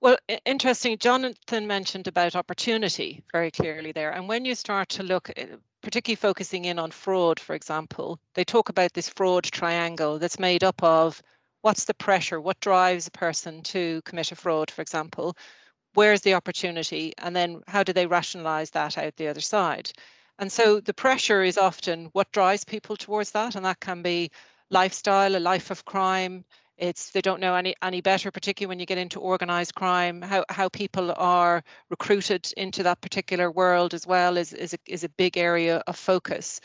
Well, 0.00 0.18
interesting. 0.44 0.98
Jonathan 0.98 1.66
mentioned 1.66 2.06
about 2.06 2.36
opportunity 2.36 3.24
very 3.32 3.50
clearly 3.50 3.92
there. 3.92 4.10
And 4.10 4.28
when 4.28 4.44
you 4.44 4.54
start 4.54 4.90
to 4.90 5.02
look, 5.02 5.30
eh, 5.36 5.46
particularly 5.80 6.16
focusing 6.16 6.66
in 6.66 6.78
on 6.78 6.90
fraud, 6.90 7.40
for 7.40 7.54
example, 7.54 8.20
they 8.34 8.44
talk 8.44 8.68
about 8.68 8.92
this 8.92 9.08
fraud 9.08 9.44
triangle 9.44 10.18
that's 10.18 10.38
made 10.38 10.62
up 10.62 10.82
of 10.82 11.22
what's 11.66 11.84
the 11.86 11.94
pressure 11.94 12.40
what 12.40 12.60
drives 12.60 13.06
a 13.06 13.10
person 13.10 13.62
to 13.62 14.00
commit 14.04 14.32
a 14.32 14.36
fraud 14.36 14.70
for 14.70 14.82
example 14.82 15.36
where's 15.94 16.20
the 16.22 16.34
opportunity 16.34 17.12
and 17.18 17.34
then 17.36 17.62
how 17.68 17.82
do 17.82 17.92
they 17.92 18.06
rationalize 18.06 18.70
that 18.70 18.98
out 18.98 19.16
the 19.16 19.28
other 19.28 19.40
side 19.40 19.90
And 20.38 20.52
so 20.52 20.80
the 20.80 20.94
pressure 20.94 21.42
is 21.44 21.58
often 21.58 22.06
what 22.12 22.32
drives 22.32 22.64
people 22.64 22.96
towards 22.96 23.32
that. 23.32 23.56
And 23.56 23.64
that 23.66 23.80
can 23.80 24.02
be 24.02 24.30
lifestyle, 24.70 25.36
a 25.36 25.40
life 25.40 25.70
of 25.70 25.84
crime. 25.84 26.44
It's 26.78 27.10
they 27.12 27.22
don't 27.22 27.40
know 27.40 27.54
any 27.56 27.74
any 27.82 28.00
better, 28.02 28.30
particularly 28.30 28.68
when 28.70 28.80
you 28.80 28.86
get 28.86 28.98
into 28.98 29.20
organized 29.20 29.74
crime. 29.74 30.22
How 30.22 30.44
how 30.50 30.68
people 30.70 31.12
are 31.16 31.62
recruited 31.90 32.52
into 32.56 32.82
that 32.84 33.00
particular 33.00 33.50
world 33.50 33.94
as 33.94 34.06
well 34.06 34.36
is 34.38 34.52
is 34.54 34.74
a, 34.74 34.78
is 34.86 35.04
a 35.04 35.08
big 35.10 35.36
area 35.38 35.82
of 35.86 35.96
focus. 35.98 36.60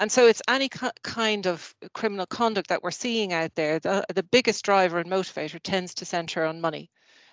And 0.00 0.10
so 0.10 0.26
it's 0.26 0.40
any 0.48 0.70
kind 1.02 1.46
of 1.46 1.74
criminal 1.92 2.24
conduct 2.24 2.70
that 2.70 2.82
we're 2.82 2.90
seeing 2.90 3.34
out 3.34 3.54
there. 3.54 3.78
The, 3.78 4.02
the 4.14 4.22
biggest 4.22 4.64
driver 4.64 4.98
and 4.98 5.10
motivator 5.10 5.60
tends 5.62 5.92
to 5.94 6.06
center 6.06 6.46
on 6.46 6.58
money. 6.62 6.90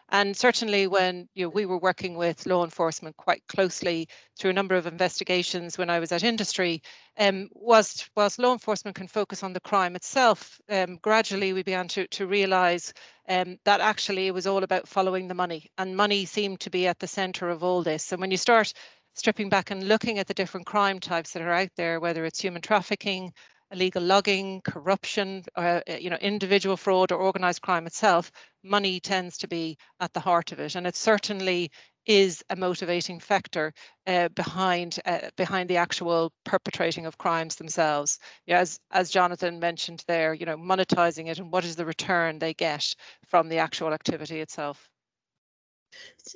And 0.10 0.36
certainly 0.36 0.86
when 0.88 1.30
you 1.34 1.46
know, 1.46 1.50
we 1.50 1.66
were 1.66 1.78
working 1.78 2.16
with 2.16 2.46
law 2.46 2.66
enforcement 2.66 3.16
quite 3.18 3.44
closely 3.48 4.08
through 4.38 4.52
a 4.52 4.54
number 4.54 4.76
of 4.76 4.86
investigations 4.86 5.78
when 5.78 5.90
I 5.90 6.00
was 6.00 6.12
at 6.12 6.24
industry, 6.24 6.82
um, 7.18 7.50
whilst, 7.54 8.10
whilst 8.16 8.40
law 8.40 8.54
enforcement 8.54 8.96
can 8.96 9.08
focus 9.08 9.44
on 9.44 9.54
the 9.54 9.60
crime 9.62 9.96
itself, 9.96 10.60
um, 10.70 10.98
gradually 11.02 11.52
we 11.52 11.64
began 11.64 11.88
to, 11.90 12.08
to 12.08 12.28
realise 12.28 12.94
um, 13.30 13.58
that 13.66 13.82
actually 13.82 14.28
it 14.28 14.34
was 14.34 14.48
all 14.48 14.64
about 14.64 14.88
following 14.88 15.28
the 15.28 15.34
money 15.34 15.70
and 15.78 15.98
money 15.98 16.26
seemed 16.26 16.62
to 16.62 16.70
be 16.70 16.88
at 16.88 17.00
the 17.00 17.08
centre 17.08 17.50
of 17.50 17.64
all 17.64 17.84
this. 17.84 18.12
And 18.12 18.22
when 18.22 18.32
you 18.32 18.38
start 18.38 18.74
stripping 19.18 19.50
back 19.50 19.72
and 19.72 19.88
looking 19.88 20.20
at 20.20 20.28
the 20.28 20.34
different 20.34 20.66
crime 20.68 21.00
types 21.00 21.32
that 21.32 21.42
are 21.42 21.54
out 21.54 21.70
there, 21.76 22.00
whether 22.00 22.26
it's 22.26 22.42
human 22.42 22.62
trafficking, 22.62 23.34
illegal 23.72 24.02
logging, 24.04 24.62
corruption, 24.62 25.44
uh, 25.56 25.82
uh, 25.90 25.94
you 25.94 26.10
know, 26.10 26.18
individual 26.18 26.78
fraud 26.78 27.12
or 27.12 27.20
organized 27.20 27.62
crime 27.62 27.86
itself, 27.88 28.32
money 28.64 29.00
tends 29.00 29.38
to 29.38 29.48
be 29.48 29.78
at 30.00 30.14
the 30.14 30.20
heart 30.20 30.52
of 30.52 30.60
it. 30.60 30.76
And 30.76 30.88
it 30.88 30.96
certainly 30.96 31.72
is 32.06 32.44
a 32.50 32.56
motivating 32.56 33.20
factor 33.20 33.74
uh, 34.08 34.30
behind 34.30 35.00
uh, 35.06 35.30
behind 35.36 35.70
the 35.70 35.78
actual 35.78 36.32
perpetrating 36.46 37.06
of 37.06 37.18
crimes 37.18 37.56
themselves. 37.58 38.20
Yeah, 38.46 38.60
as 38.60 38.80
as 38.92 39.10
Jonathan 39.12 39.60
mentioned 39.60 40.04
there, 40.08 40.34
you 40.34 40.46
know, 40.46 40.58
monetizing 40.58 41.28
it 41.28 41.40
and 41.40 41.52
what 41.52 41.66
is 41.66 41.76
the 41.76 41.86
return 41.86 42.40
they 42.40 42.54
get 42.54 42.94
from 43.28 43.50
the 43.50 43.58
actual 43.58 43.94
activity 43.94 44.40
itself. 44.42 44.90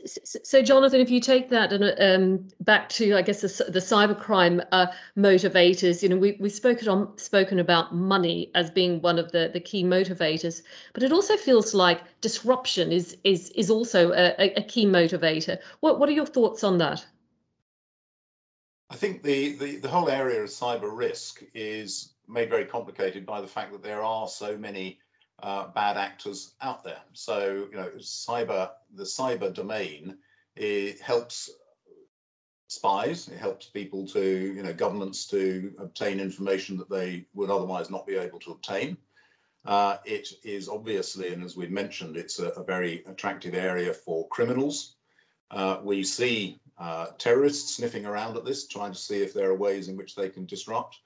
So, 0.05 0.61
Jonathan, 0.61 1.01
if 1.01 1.09
you 1.09 1.19
take 1.19 1.49
that 1.49 1.73
and 1.73 1.93
um, 1.99 2.47
back 2.61 2.89
to, 2.89 3.15
I 3.15 3.21
guess, 3.21 3.41
the, 3.41 3.65
the 3.65 3.79
cybercrime 3.79 4.65
uh, 4.71 4.87
motivators, 5.17 6.01
you 6.01 6.09
know, 6.09 6.17
we, 6.17 6.37
we've 6.39 6.51
spoken 6.51 6.87
on 6.87 7.17
spoken 7.17 7.59
about 7.59 7.93
money 7.93 8.51
as 8.55 8.71
being 8.71 9.01
one 9.01 9.19
of 9.19 9.31
the, 9.31 9.49
the 9.51 9.59
key 9.59 9.83
motivators, 9.83 10.61
but 10.93 11.03
it 11.03 11.11
also 11.11 11.35
feels 11.35 11.73
like 11.73 12.01
disruption 12.21 12.91
is 12.91 13.17
is 13.23 13.49
is 13.49 13.69
also 13.69 14.11
a, 14.13 14.53
a 14.57 14.63
key 14.63 14.85
motivator. 14.85 15.57
What 15.81 15.99
what 15.99 16.07
are 16.09 16.13
your 16.13 16.25
thoughts 16.25 16.63
on 16.63 16.77
that? 16.77 17.05
I 18.91 18.95
think 18.95 19.23
the, 19.23 19.53
the, 19.53 19.77
the 19.77 19.87
whole 19.87 20.09
area 20.09 20.43
of 20.43 20.49
cyber 20.49 20.95
risk 20.95 21.43
is 21.53 22.15
made 22.27 22.49
very 22.49 22.65
complicated 22.65 23.25
by 23.25 23.39
the 23.39 23.47
fact 23.47 23.71
that 23.71 23.81
there 23.81 24.03
are 24.03 24.27
so 24.27 24.57
many 24.57 24.99
uh, 25.41 25.67
bad 25.67 25.97
actors 25.97 26.53
out 26.61 26.83
there. 26.83 27.01
So, 27.13 27.67
you 27.71 27.77
know, 27.77 27.89
cyber, 27.99 28.71
the 28.95 29.03
cyber 29.03 29.53
domain, 29.53 30.17
it 30.55 30.99
helps 31.01 31.49
spies, 32.67 33.27
it 33.27 33.37
helps 33.37 33.65
people 33.65 34.07
to, 34.07 34.21
you 34.21 34.63
know, 34.63 34.73
governments 34.73 35.27
to 35.27 35.73
obtain 35.79 36.19
information 36.19 36.77
that 36.77 36.89
they 36.89 37.25
would 37.33 37.49
otherwise 37.49 37.89
not 37.89 38.07
be 38.07 38.15
able 38.15 38.39
to 38.39 38.51
obtain. 38.51 38.97
Uh, 39.65 39.97
it 40.05 40.29
is 40.43 40.69
obviously, 40.69 41.33
and 41.33 41.43
as 41.43 41.55
we've 41.55 41.71
mentioned, 41.71 42.17
it's 42.17 42.39
a, 42.39 42.47
a, 42.49 42.63
very 42.63 43.03
attractive 43.05 43.53
area 43.53 43.93
for 43.93 44.27
criminals. 44.29 44.95
Uh, 45.51 45.77
we 45.83 46.03
see 46.03 46.59
uh, 46.79 47.07
terrorists 47.19 47.75
sniffing 47.75 48.05
around 48.05 48.35
at 48.37 48.45
this, 48.45 48.67
trying 48.67 48.91
to 48.91 48.97
see 48.97 49.21
if 49.21 49.33
there 49.33 49.51
are 49.51 49.55
ways 49.55 49.87
in 49.87 49.95
which 49.95 50.15
they 50.15 50.29
can 50.29 50.45
disrupt. 50.45 50.97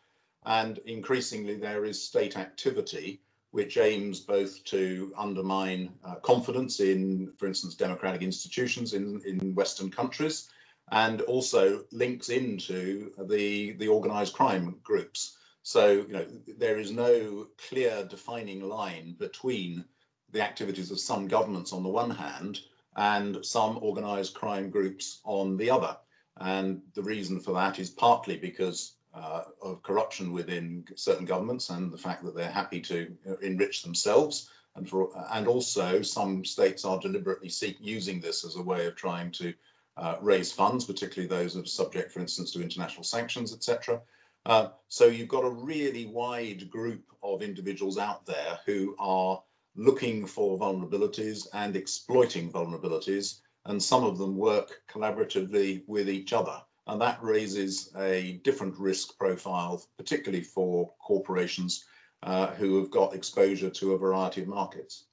And 0.46 0.77
increasingly, 0.86 1.56
there 1.56 1.84
is 1.84 2.01
state 2.01 2.38
activity 2.38 3.22
which 3.55 3.77
aims 3.77 4.19
both 4.19 4.62
to 4.65 5.13
undermine 5.17 5.89
uh, 6.03 6.15
confidence 6.15 6.81
in, 6.81 7.31
for 7.38 7.47
instance, 7.47 7.74
democratic 7.74 8.21
institutions 8.21 8.93
in, 8.93 9.21
in 9.25 9.55
Western 9.55 9.89
countries, 9.89 10.50
and 10.91 11.21
also 11.21 11.85
links 11.93 12.27
into 12.27 13.13
the, 13.29 13.71
the 13.79 13.88
organized 13.88 14.33
crime 14.33 14.75
groups. 14.83 15.38
So, 15.63 16.05
you 16.05 16.12
know, 16.12 16.25
there 16.57 16.79
is 16.79 16.91
no 16.91 17.47
clear 17.69 18.03
defining 18.03 18.59
line 18.59 19.15
between 19.17 19.85
the 20.33 20.41
activities 20.41 20.91
of 20.91 21.00
some 21.00 21.25
governments 21.25 21.71
on 21.71 21.81
the 21.81 21.95
one 22.03 22.12
hand 22.12 22.59
and 22.97 23.38
some 23.45 23.79
organized 23.81 24.33
crime 24.33 24.69
groups 24.69 25.21
on 25.24 25.55
the 25.55 25.69
other. 25.69 25.95
And 26.41 26.81
the 26.93 27.03
reason 27.03 27.39
for 27.39 27.53
that 27.53 27.79
is 27.79 27.89
partly 27.89 28.35
because 28.35 28.97
uh, 29.15 29.43
of 29.62 29.81
corruption 29.81 30.34
within 30.34 30.86
certain 30.95 31.25
governments 31.25 31.69
and 31.69 31.91
the 31.91 31.98
fact 31.98 32.24
that 32.24 32.36
they're 32.36 32.51
happy 32.51 32.81
to 32.81 33.15
enrich 33.41 33.81
themselves. 33.81 34.50
And, 34.75 34.89
for, 34.89 35.10
and 35.31 35.48
also 35.48 36.01
some 36.01 36.43
states 36.43 36.84
are 36.84 37.00
deliberately 37.00 37.48
seek, 37.48 37.77
using 37.79 38.19
this 38.19 38.43
as 38.43 38.57
a 38.57 38.62
way 38.62 38.86
of 38.88 38.95
trying 38.95 39.31
to 39.34 39.53
uh, 39.98 40.17
raise 40.22 40.51
funds, 40.51 40.84
particularly 40.84 41.29
those 41.29 41.53
that 41.53 41.63
are 41.63 41.67
subject, 41.67 42.12
for 42.12 42.19
instance, 42.19 42.51
to 42.51 42.62
international 42.62 43.03
sanctions, 43.03 43.53
etc. 43.53 44.01
Uh, 44.45 44.69
so 44.89 45.05
you've 45.05 45.29
got 45.29 45.45
a 45.45 45.50
really 45.50 46.07
wide 46.07 46.69
group 46.69 47.03
of 47.24 47.41
individuals 47.41 47.98
out 47.98 48.25
there 48.25 48.60
who 48.65 48.95
are 49.00 49.41
looking 49.75 50.25
for 50.25 50.60
vulnerabilities 50.60 51.48
and 51.53 51.75
exploiting 51.75 52.51
vulnerabilities, 52.51 53.39
and 53.65 53.81
some 53.81 54.03
of 54.03 54.17
them 54.17 54.38
work 54.38 54.81
collaboratively 54.89 55.84
with 55.88 56.10
each 56.10 56.34
other. 56.34 56.62
And 56.88 57.01
that 57.01 57.22
raises 57.22 57.92
a 57.98 58.39
different 58.44 58.77
risk 58.77 59.18
profile, 59.18 59.84
particularly 59.98 60.44
for 60.44 60.94
corporations 61.00 61.86
uh, 62.24 62.48
who 62.48 62.77
have 62.77 62.92
got 62.92 63.15
exposure 63.15 63.70
to 63.70 63.94
a 63.94 63.98
variety 63.98 64.42
of 64.42 64.48
markets. 64.48 65.06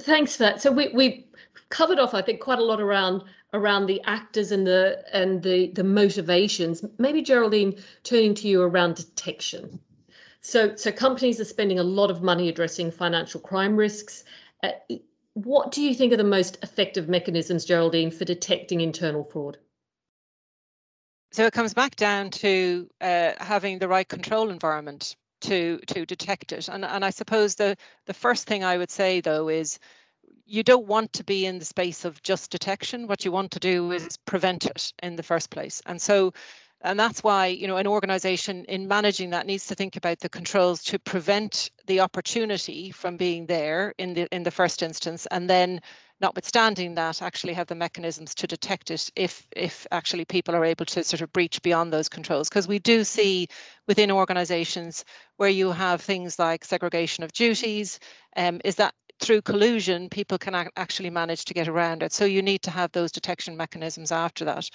Thanks 0.00 0.36
for 0.36 0.44
that. 0.44 0.62
So 0.62 0.70
we, 0.70 0.88
we 0.88 1.26
covered 1.68 1.98
off, 1.98 2.14
I 2.14 2.22
think, 2.22 2.40
quite 2.40 2.58
a 2.58 2.64
lot 2.64 2.80
around 2.80 3.24
around 3.54 3.86
the 3.86 4.00
actors 4.04 4.50
and 4.50 4.66
the 4.66 5.04
and 5.12 5.42
the 5.42 5.72
the 5.72 5.84
motivations. 5.84 6.84
Maybe 6.98 7.22
Geraldine, 7.22 7.82
turning 8.02 8.34
to 8.34 8.48
you 8.48 8.62
around 8.62 8.94
detection. 8.94 9.80
So 10.40 10.76
so 10.76 10.92
companies 10.92 11.40
are 11.40 11.44
spending 11.44 11.78
a 11.78 11.84
lot 11.84 12.10
of 12.10 12.22
money 12.22 12.48
addressing 12.48 12.90
financial 12.90 13.40
crime 13.40 13.76
risks. 13.76 14.24
Uh, 14.62 14.70
what 15.34 15.72
do 15.72 15.82
you 15.82 15.94
think 15.94 16.12
are 16.12 16.18
the 16.18 16.24
most 16.24 16.58
effective 16.62 17.08
mechanisms, 17.08 17.64
Geraldine, 17.64 18.10
for 18.10 18.24
detecting 18.24 18.80
internal 18.80 19.24
fraud? 19.24 19.58
So 21.32 21.46
it 21.46 21.54
comes 21.54 21.72
back 21.72 21.96
down 21.96 22.30
to 22.30 22.88
uh, 23.00 23.32
having 23.38 23.78
the 23.78 23.88
right 23.88 24.06
control 24.06 24.50
environment 24.50 25.16
to 25.42 25.78
to 25.88 26.04
detect 26.04 26.52
it. 26.52 26.68
And 26.68 26.84
and 26.84 27.04
I 27.04 27.10
suppose 27.10 27.54
the 27.54 27.76
the 28.06 28.14
first 28.14 28.46
thing 28.46 28.62
I 28.62 28.76
would 28.76 28.90
say 28.90 29.20
though 29.20 29.48
is 29.48 29.78
you 30.44 30.62
don't 30.62 30.86
want 30.86 31.12
to 31.14 31.24
be 31.24 31.46
in 31.46 31.58
the 31.58 31.64
space 31.64 32.04
of 32.04 32.22
just 32.22 32.50
detection. 32.50 33.06
What 33.06 33.24
you 33.24 33.32
want 33.32 33.50
to 33.52 33.58
do 33.58 33.92
is 33.92 34.18
prevent 34.26 34.66
it 34.66 34.92
in 35.02 35.16
the 35.16 35.22
first 35.22 35.50
place. 35.50 35.80
And 35.86 36.00
so 36.00 36.32
and 36.82 36.98
that's 36.98 37.22
why 37.22 37.46
you 37.46 37.66
know 37.66 37.76
an 37.76 37.86
organization 37.86 38.64
in 38.66 38.88
managing 38.88 39.30
that 39.30 39.46
needs 39.46 39.66
to 39.66 39.74
think 39.74 39.96
about 39.96 40.20
the 40.20 40.28
controls 40.28 40.82
to 40.84 40.98
prevent 40.98 41.70
the 41.86 42.00
opportunity 42.00 42.90
from 42.90 43.16
being 43.16 43.46
there 43.46 43.94
in 43.98 44.14
the 44.14 44.26
in 44.34 44.42
the 44.42 44.50
first 44.50 44.82
instance 44.82 45.26
and 45.30 45.48
then 45.48 45.80
notwithstanding 46.22 46.94
that 46.94 47.20
actually 47.20 47.52
have 47.52 47.66
the 47.66 47.74
mechanisms 47.74 48.34
to 48.34 48.46
detect 48.46 48.90
it 48.90 49.10
if 49.16 49.48
if 49.56 49.86
actually 49.90 50.24
people 50.24 50.54
are 50.54 50.64
able 50.64 50.86
to 50.86 51.02
sort 51.04 51.20
of 51.20 51.32
breach 51.32 51.60
beyond 51.62 51.92
those 51.92 52.08
controls. 52.08 52.48
Because 52.48 52.68
we 52.68 52.78
do 52.78 53.04
see 53.04 53.48
within 53.88 54.10
organizations 54.10 55.04
where 55.36 55.48
you 55.50 55.72
have 55.72 56.00
things 56.00 56.38
like 56.38 56.64
segregation 56.64 57.24
of 57.24 57.32
duties 57.32 57.98
um, 58.36 58.60
is 58.64 58.76
that 58.76 58.94
through 59.20 59.42
collusion 59.42 60.08
people 60.08 60.38
can 60.38 60.54
actually 60.76 61.10
manage 61.10 61.44
to 61.44 61.54
get 61.54 61.68
around 61.68 62.02
it. 62.02 62.12
So 62.12 62.24
you 62.24 62.42
need 62.42 62.62
to 62.62 62.70
have 62.70 62.92
those 62.92 63.12
detection 63.12 63.56
mechanisms 63.56 64.12
after 64.12 64.44
that 64.44 64.70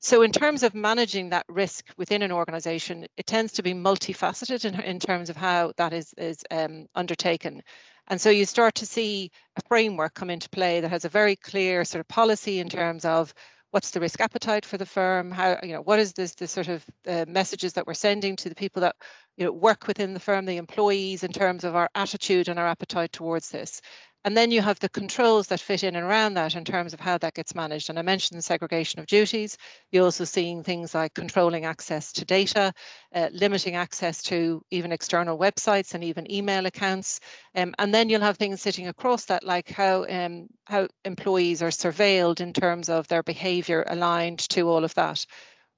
so 0.00 0.22
in 0.22 0.32
terms 0.32 0.62
of 0.62 0.74
managing 0.74 1.28
that 1.28 1.44
risk 1.48 1.86
within 1.98 2.22
an 2.22 2.32
organization, 2.32 3.06
it 3.18 3.26
tends 3.26 3.52
to 3.52 3.62
be 3.62 3.74
multifaceted 3.74 4.64
in, 4.64 4.80
in 4.80 4.98
terms 4.98 5.28
of 5.28 5.36
how 5.36 5.72
that 5.76 5.92
is, 5.92 6.14
is 6.16 6.42
um, 6.50 6.86
undertaken. 6.94 7.62
And 8.08 8.20
so 8.20 8.30
you 8.30 8.46
start 8.46 8.74
to 8.76 8.86
see 8.86 9.30
a 9.56 9.62
framework 9.68 10.14
come 10.14 10.30
into 10.30 10.48
play 10.48 10.80
that 10.80 10.90
has 10.90 11.04
a 11.04 11.10
very 11.10 11.36
clear 11.36 11.84
sort 11.84 12.00
of 12.00 12.08
policy 12.08 12.60
in 12.60 12.68
terms 12.68 13.04
of 13.04 13.34
what's 13.70 13.90
the 13.90 14.00
risk 14.00 14.20
appetite 14.20 14.64
for 14.64 14.78
the 14.78 14.86
firm 14.86 15.30
how 15.30 15.56
you 15.62 15.72
know 15.72 15.82
what 15.82 16.00
is 16.00 16.12
this 16.12 16.34
the 16.34 16.48
sort 16.48 16.66
of 16.66 16.84
uh, 17.06 17.24
messages 17.28 17.72
that 17.72 17.86
we're 17.86 17.94
sending 17.94 18.34
to 18.34 18.48
the 18.48 18.54
people 18.54 18.80
that 18.80 18.96
you 19.36 19.44
know 19.44 19.52
work 19.52 19.86
within 19.86 20.12
the 20.12 20.18
firm 20.20 20.44
the 20.44 20.56
employees 20.56 21.22
in 21.22 21.32
terms 21.32 21.62
of 21.62 21.76
our 21.76 21.88
attitude 21.94 22.48
and 22.48 22.58
our 22.58 22.66
appetite 22.66 23.12
towards 23.12 23.50
this 23.50 23.80
And 24.24 24.36
then 24.36 24.50
you 24.50 24.60
have 24.60 24.78
the 24.80 24.88
controls 24.90 25.46
that 25.46 25.60
fit 25.60 25.82
in 25.82 25.96
and 25.96 26.04
around 26.06 26.34
that 26.34 26.54
in 26.54 26.64
terms 26.64 26.92
of 26.92 27.00
how 27.00 27.16
that 27.18 27.34
gets 27.34 27.54
managed. 27.54 27.88
And 27.88 27.98
I 27.98 28.02
mentioned 28.02 28.36
the 28.38 28.42
segregation 28.42 29.00
of 29.00 29.06
duties. 29.06 29.56
You're 29.90 30.04
also 30.04 30.24
seeing 30.24 30.62
things 30.62 30.94
like 30.94 31.14
controlling 31.14 31.64
access 31.64 32.12
to 32.12 32.24
data, 32.26 32.72
uh, 33.14 33.28
limiting 33.32 33.76
access 33.76 34.22
to 34.24 34.62
even 34.70 34.92
external 34.92 35.38
websites 35.38 35.94
and 35.94 36.04
even 36.04 36.30
email 36.30 36.66
accounts. 36.66 37.20
Um, 37.54 37.74
and 37.78 37.94
then 37.94 38.10
you'll 38.10 38.20
have 38.20 38.36
things 38.36 38.60
sitting 38.60 38.88
across 38.88 39.24
that, 39.26 39.42
like 39.42 39.70
how 39.70 40.04
um, 40.08 40.48
how 40.66 40.88
employees 41.06 41.62
are 41.62 41.70
surveilled 41.70 42.40
in 42.40 42.52
terms 42.52 42.90
of 42.90 43.08
their 43.08 43.22
behaviour 43.22 43.84
aligned 43.88 44.40
to 44.50 44.68
all 44.68 44.84
of 44.84 44.94
that. 44.94 45.24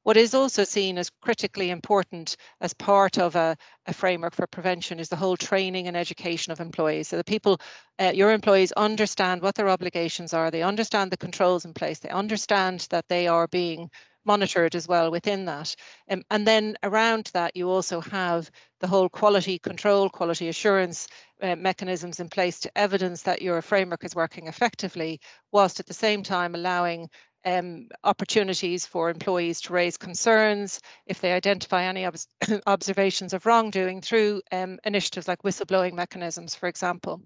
What 0.04 0.16
is 0.16 0.34
also 0.34 0.64
seen 0.64 0.98
as 0.98 1.10
critically 1.20 1.70
important 1.70 2.36
as 2.60 2.74
part 2.74 3.18
of 3.18 3.36
a, 3.36 3.56
a, 3.86 3.94
framework 3.94 4.34
for 4.34 4.48
prevention 4.48 4.98
is 4.98 5.08
the 5.08 5.16
whole 5.16 5.36
training 5.36 5.86
and 5.86 5.96
education 5.96 6.50
of 6.50 6.58
employees. 6.58 7.06
So 7.06 7.16
the 7.16 7.22
people, 7.22 7.60
uh, 8.00 8.10
your 8.12 8.32
employees 8.32 8.72
understand 8.72 9.42
what 9.42 9.54
their 9.54 9.68
obligations 9.68 10.34
are, 10.34 10.50
they 10.50 10.64
understand 10.64 11.12
the 11.12 11.16
controls 11.16 11.64
in 11.64 11.72
place, 11.72 12.00
they 12.00 12.08
understand 12.08 12.88
that 12.90 13.06
they 13.08 13.28
are 13.28 13.46
being 13.46 13.90
monitored 14.24 14.74
as 14.74 14.88
well 14.88 15.10
within 15.10 15.44
that. 15.44 15.74
Um, 16.10 16.22
and 16.30 16.46
then 16.46 16.76
around 16.82 17.30
that, 17.32 17.56
you 17.56 17.70
also 17.70 18.00
have 18.00 18.50
the 18.80 18.88
whole 18.88 19.08
quality 19.08 19.58
control, 19.60 20.10
quality 20.10 20.48
assurance 20.48 21.06
uh, 21.42 21.54
mechanisms 21.54 22.18
in 22.18 22.28
place 22.28 22.58
to 22.60 22.78
evidence 22.78 23.22
that 23.22 23.42
your 23.42 23.62
framework 23.62 24.04
is 24.04 24.16
working 24.16 24.48
effectively, 24.48 25.20
whilst 25.52 25.78
at 25.78 25.86
the 25.86 25.94
same 25.94 26.22
time 26.24 26.54
allowing 26.56 27.08
um, 27.44 27.88
opportunities 28.04 28.86
for 28.86 29.10
employees 29.10 29.60
to 29.62 29.72
raise 29.72 29.96
concerns 29.96 30.80
if 31.06 31.20
they 31.20 31.32
identify 31.32 31.84
any 31.84 32.06
ob 32.06 32.16
observations 32.66 33.32
of 33.32 33.46
wrongdoing 33.46 34.00
through 34.00 34.42
um, 34.52 34.78
initiatives 34.84 35.28
like 35.28 35.42
whistleblowing 35.42 35.94
mechanisms, 35.94 36.54
for 36.54 36.68
example. 36.68 37.20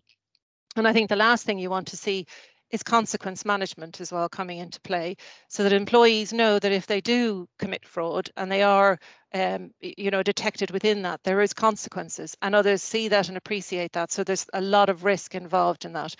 And 0.76 0.86
I 0.86 0.92
think 0.92 1.08
the 1.08 1.16
last 1.16 1.44
thing 1.44 1.58
you 1.58 1.70
want 1.70 1.86
to 1.88 1.96
see 1.96 2.26
is 2.70 2.82
consequence 2.82 3.44
management 3.44 4.00
as 4.00 4.12
well 4.12 4.28
coming 4.28 4.58
into 4.58 4.80
play 4.80 5.16
so 5.48 5.62
that 5.62 5.72
employees 5.72 6.32
know 6.32 6.58
that 6.58 6.72
if 6.72 6.86
they 6.86 7.00
do 7.00 7.48
commit 7.58 7.86
fraud 7.86 8.28
and 8.36 8.50
they 8.50 8.62
are 8.62 8.98
um, 9.34 9.70
you 9.80 10.10
know 10.10 10.22
detected 10.22 10.70
within 10.70 11.02
that 11.02 11.22
there 11.22 11.40
is 11.40 11.52
consequences 11.52 12.36
and 12.42 12.54
others 12.54 12.82
see 12.82 13.08
that 13.08 13.28
and 13.28 13.36
appreciate 13.36 13.92
that 13.92 14.10
so 14.10 14.24
there's 14.24 14.46
a 14.52 14.60
lot 14.60 14.88
of 14.88 15.04
risk 15.04 15.34
involved 15.34 15.84
in 15.84 15.92
that 15.92 16.14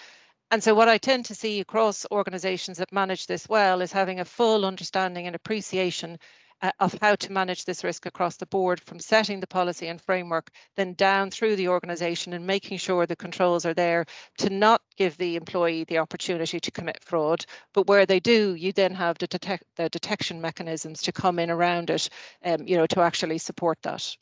and 0.51 0.63
so 0.63 0.75
what 0.75 0.89
I 0.89 0.99
tend 0.99 1.25
to 1.27 1.35
see 1.35 1.61
across 1.61 2.07
organizations 2.11 2.79
that 2.79 2.93
manage 2.93 3.27
this 3.27 3.49
well 3.49 3.81
is 3.81 3.93
having 3.93 4.21
a 4.21 4.25
full 4.25 4.65
understanding 4.65 5.27
and 5.27 5.35
appreciation 5.37 6.19
uh, 6.63 6.71
of 6.81 6.97
how 7.01 7.15
to 7.17 7.33
manage 7.33 7.65
this 7.65 7.85
risk 7.85 8.07
across 8.07 8.37
the 8.37 8.47
board 8.47 8.81
from 8.81 8.99
setting 8.99 9.41
the 9.41 9.47
policy 9.47 9.89
and 9.89 10.01
framework, 10.01 10.51
then 10.77 10.95
down 10.95 11.31
through 11.31 11.57
the 11.57 11.69
organization 11.69 12.33
and 12.33 12.47
making 12.47 12.79
sure 12.79 13.07
the 13.07 13.17
controls 13.17 13.67
are 13.67 13.75
there 13.75 14.05
to 14.39 14.49
not 14.49 14.81
give 14.97 15.17
the 15.19 15.37
employee 15.37 15.85
the 15.85 15.99
opportunity 15.99 16.59
to 16.59 16.71
commit 16.71 17.03
fraud. 17.03 17.45
But 17.75 17.87
where 17.87 18.07
they 18.07 18.21
do, 18.21 18.55
you 18.55 18.73
then 18.73 18.95
have 18.95 19.19
the, 19.19 19.27
detect 19.27 19.65
the 19.77 19.89
detection 19.89 20.41
mechanisms 20.41 21.03
to 21.03 21.13
come 21.13 21.39
in 21.39 21.51
around 21.51 21.91
it, 21.91 22.09
um, 22.45 22.67
you 22.67 22.77
know, 22.77 22.87
to 22.87 23.01
actually 23.01 23.39
support 23.39 23.79
that. 23.83 24.17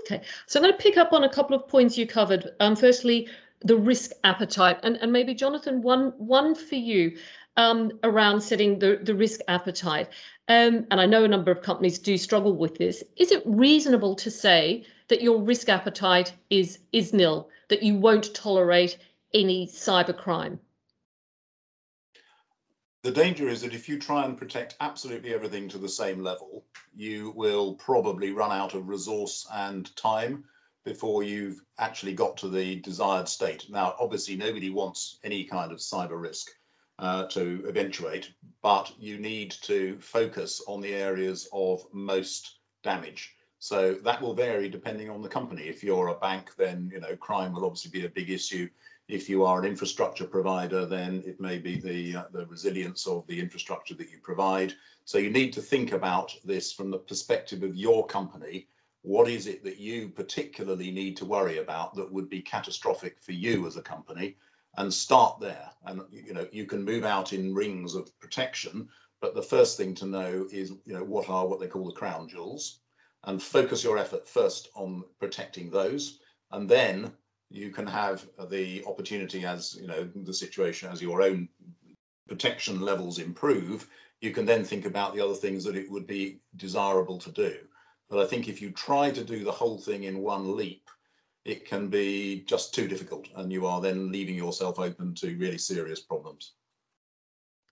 Okay, 0.00 0.22
so 0.46 0.58
I'm 0.58 0.64
going 0.64 0.76
to 0.76 0.82
pick 0.82 0.96
up 0.96 1.12
on 1.12 1.24
a 1.24 1.28
couple 1.28 1.54
of 1.54 1.68
points 1.68 1.96
you 1.96 2.06
covered. 2.06 2.50
Um, 2.58 2.74
firstly, 2.74 3.28
the 3.66 3.76
risk 3.76 4.12
appetite. 4.24 4.78
And, 4.82 4.96
and 4.96 5.12
maybe 5.12 5.34
jonathan 5.34 5.82
one 5.82 6.12
one 6.16 6.54
for 6.54 6.76
you 6.76 7.16
um, 7.56 7.90
around 8.02 8.42
setting 8.42 8.78
the, 8.78 9.00
the 9.02 9.14
risk 9.14 9.40
appetite. 9.48 10.08
Um, 10.48 10.86
and 10.90 11.00
i 11.00 11.06
know 11.06 11.24
a 11.24 11.28
number 11.28 11.50
of 11.50 11.62
companies 11.62 11.98
do 11.98 12.16
struggle 12.16 12.56
with 12.56 12.76
this. 12.76 13.02
Is 13.16 13.32
it 13.32 13.42
reasonable 13.44 14.14
to 14.16 14.30
say 14.30 14.84
that 15.08 15.22
your 15.22 15.40
risk 15.40 15.68
appetite 15.68 16.34
is 16.50 16.78
is 16.92 17.12
nil 17.12 17.48
that 17.68 17.82
you 17.82 17.96
won't 17.96 18.34
tolerate 18.34 18.98
any 19.34 19.66
cybercrime? 19.66 20.58
The 23.02 23.12
danger 23.12 23.48
is 23.48 23.62
that 23.62 23.72
if 23.72 23.88
you 23.88 24.00
try 24.00 24.24
and 24.24 24.36
protect 24.36 24.76
absolutely 24.80 25.32
everything 25.32 25.68
to 25.68 25.78
the 25.78 25.88
same 25.88 26.24
level, 26.24 26.64
you 26.96 27.32
will 27.36 27.74
probably 27.74 28.32
run 28.32 28.50
out 28.50 28.74
of 28.74 28.88
resource 28.88 29.46
and 29.52 29.94
time 29.96 30.44
before 30.86 31.24
you've 31.24 31.60
actually 31.78 32.14
got 32.14 32.36
to 32.36 32.48
the 32.48 32.76
desired 32.76 33.28
state. 33.28 33.66
Now, 33.68 33.96
obviously, 33.98 34.36
nobody 34.36 34.70
wants 34.70 35.18
any 35.24 35.42
kind 35.42 35.72
of 35.72 35.78
cyber 35.78 36.18
risk 36.18 36.52
uh, 37.00 37.26
to 37.26 37.64
eventuate, 37.66 38.30
but 38.62 38.92
you 38.96 39.18
need 39.18 39.50
to 39.62 39.98
focus 39.98 40.62
on 40.68 40.80
the 40.80 40.94
areas 40.94 41.48
of 41.52 41.84
most 41.92 42.60
damage. 42.84 43.34
So 43.58 43.94
that 44.04 44.22
will 44.22 44.32
vary 44.32 44.68
depending 44.68 45.10
on 45.10 45.22
the 45.22 45.28
company. 45.28 45.64
If 45.64 45.82
you're 45.82 46.08
a 46.08 46.20
bank, 46.20 46.52
then 46.56 46.88
you 46.92 47.00
know 47.00 47.16
crime 47.16 47.52
will 47.52 47.66
obviously 47.66 47.90
be 47.90 48.06
a 48.06 48.10
big 48.10 48.30
issue. 48.30 48.68
If 49.08 49.28
you 49.28 49.44
are 49.44 49.58
an 49.58 49.66
infrastructure 49.66 50.26
provider, 50.26 50.86
then 50.86 51.22
it 51.26 51.40
may 51.40 51.58
be 51.58 51.80
the 51.80 52.20
uh, 52.20 52.24
the 52.32 52.46
resilience 52.46 53.08
of 53.08 53.26
the 53.26 53.40
infrastructure 53.40 53.94
that 53.94 54.10
you 54.12 54.18
provide. 54.22 54.72
So 55.04 55.18
you 55.18 55.30
need 55.30 55.52
to 55.54 55.62
think 55.62 55.90
about 55.90 56.32
this 56.44 56.72
from 56.72 56.92
the 56.92 56.98
perspective 56.98 57.64
of 57.64 57.74
your 57.74 58.06
company 58.06 58.68
what 59.06 59.28
is 59.28 59.46
it 59.46 59.62
that 59.62 59.78
you 59.78 60.08
particularly 60.08 60.90
need 60.90 61.16
to 61.16 61.24
worry 61.24 61.58
about 61.58 61.94
that 61.94 62.12
would 62.12 62.28
be 62.28 62.42
catastrophic 62.42 63.20
for 63.20 63.32
you 63.32 63.66
as 63.66 63.76
a 63.76 63.82
company? 63.82 64.36
And 64.78 64.92
start 64.92 65.40
there. 65.40 65.70
And 65.84 66.02
you 66.10 66.34
know 66.34 66.46
you 66.52 66.66
can 66.66 66.84
move 66.84 67.04
out 67.04 67.32
in 67.32 67.54
rings 67.54 67.94
of 67.94 68.18
protection 68.18 68.88
but 69.20 69.34
the 69.34 69.42
first 69.42 69.76
thing 69.76 69.94
to 69.94 70.06
know 70.06 70.46
is 70.52 70.72
you 70.84 70.94
know 70.94 71.04
what 71.04 71.30
are 71.30 71.46
what 71.46 71.60
they 71.60 71.68
call 71.68 71.86
the 71.86 71.92
crown 71.92 72.28
jewels. 72.28 72.80
And 73.24 73.42
focus 73.42 73.82
your 73.82 73.96
effort 73.96 74.28
first 74.28 74.68
on 74.74 75.04
protecting 75.18 75.70
those. 75.70 76.18
And 76.52 76.68
then 76.68 77.12
you 77.48 77.70
can 77.70 77.86
have 77.86 78.26
the 78.50 78.84
opportunity 78.86 79.44
as 79.44 79.76
you 79.80 79.86
know 79.86 80.10
the 80.14 80.34
situation 80.34 80.90
as 80.90 81.00
your 81.00 81.22
own 81.22 81.48
protection 82.28 82.80
levels 82.80 83.20
improve 83.20 83.88
you 84.20 84.32
can 84.32 84.46
then 84.46 84.64
think 84.64 84.84
about 84.84 85.14
the 85.14 85.20
other 85.20 85.34
things 85.34 85.62
that 85.62 85.76
it 85.76 85.88
would 85.90 86.06
be 86.06 86.40
desirable 86.56 87.18
to 87.18 87.30
do 87.30 87.56
but 88.08 88.20
I 88.20 88.26
think 88.26 88.48
if 88.48 88.62
you 88.62 88.70
try 88.70 89.10
to 89.10 89.24
do 89.24 89.44
the 89.44 89.52
whole 89.52 89.78
thing 89.78 90.04
in 90.04 90.18
one 90.18 90.56
leap, 90.56 90.88
it 91.44 91.64
can 91.64 91.88
be 91.88 92.44
just 92.46 92.74
too 92.74 92.88
difficult 92.88 93.28
and 93.36 93.52
you 93.52 93.66
are 93.66 93.80
then 93.80 94.10
leaving 94.10 94.34
yourself 94.34 94.78
open 94.78 95.14
to 95.16 95.36
really 95.36 95.58
serious 95.58 96.00
problems. 96.00 96.52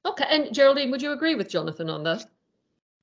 Okay, 0.07 0.27
and 0.29 0.55
Geraldine, 0.55 0.91
would 0.91 1.03
you 1.03 1.13
agree 1.13 1.35
with 1.35 1.49
Jonathan 1.49 1.89
on 1.89 2.05
that? 2.05 2.27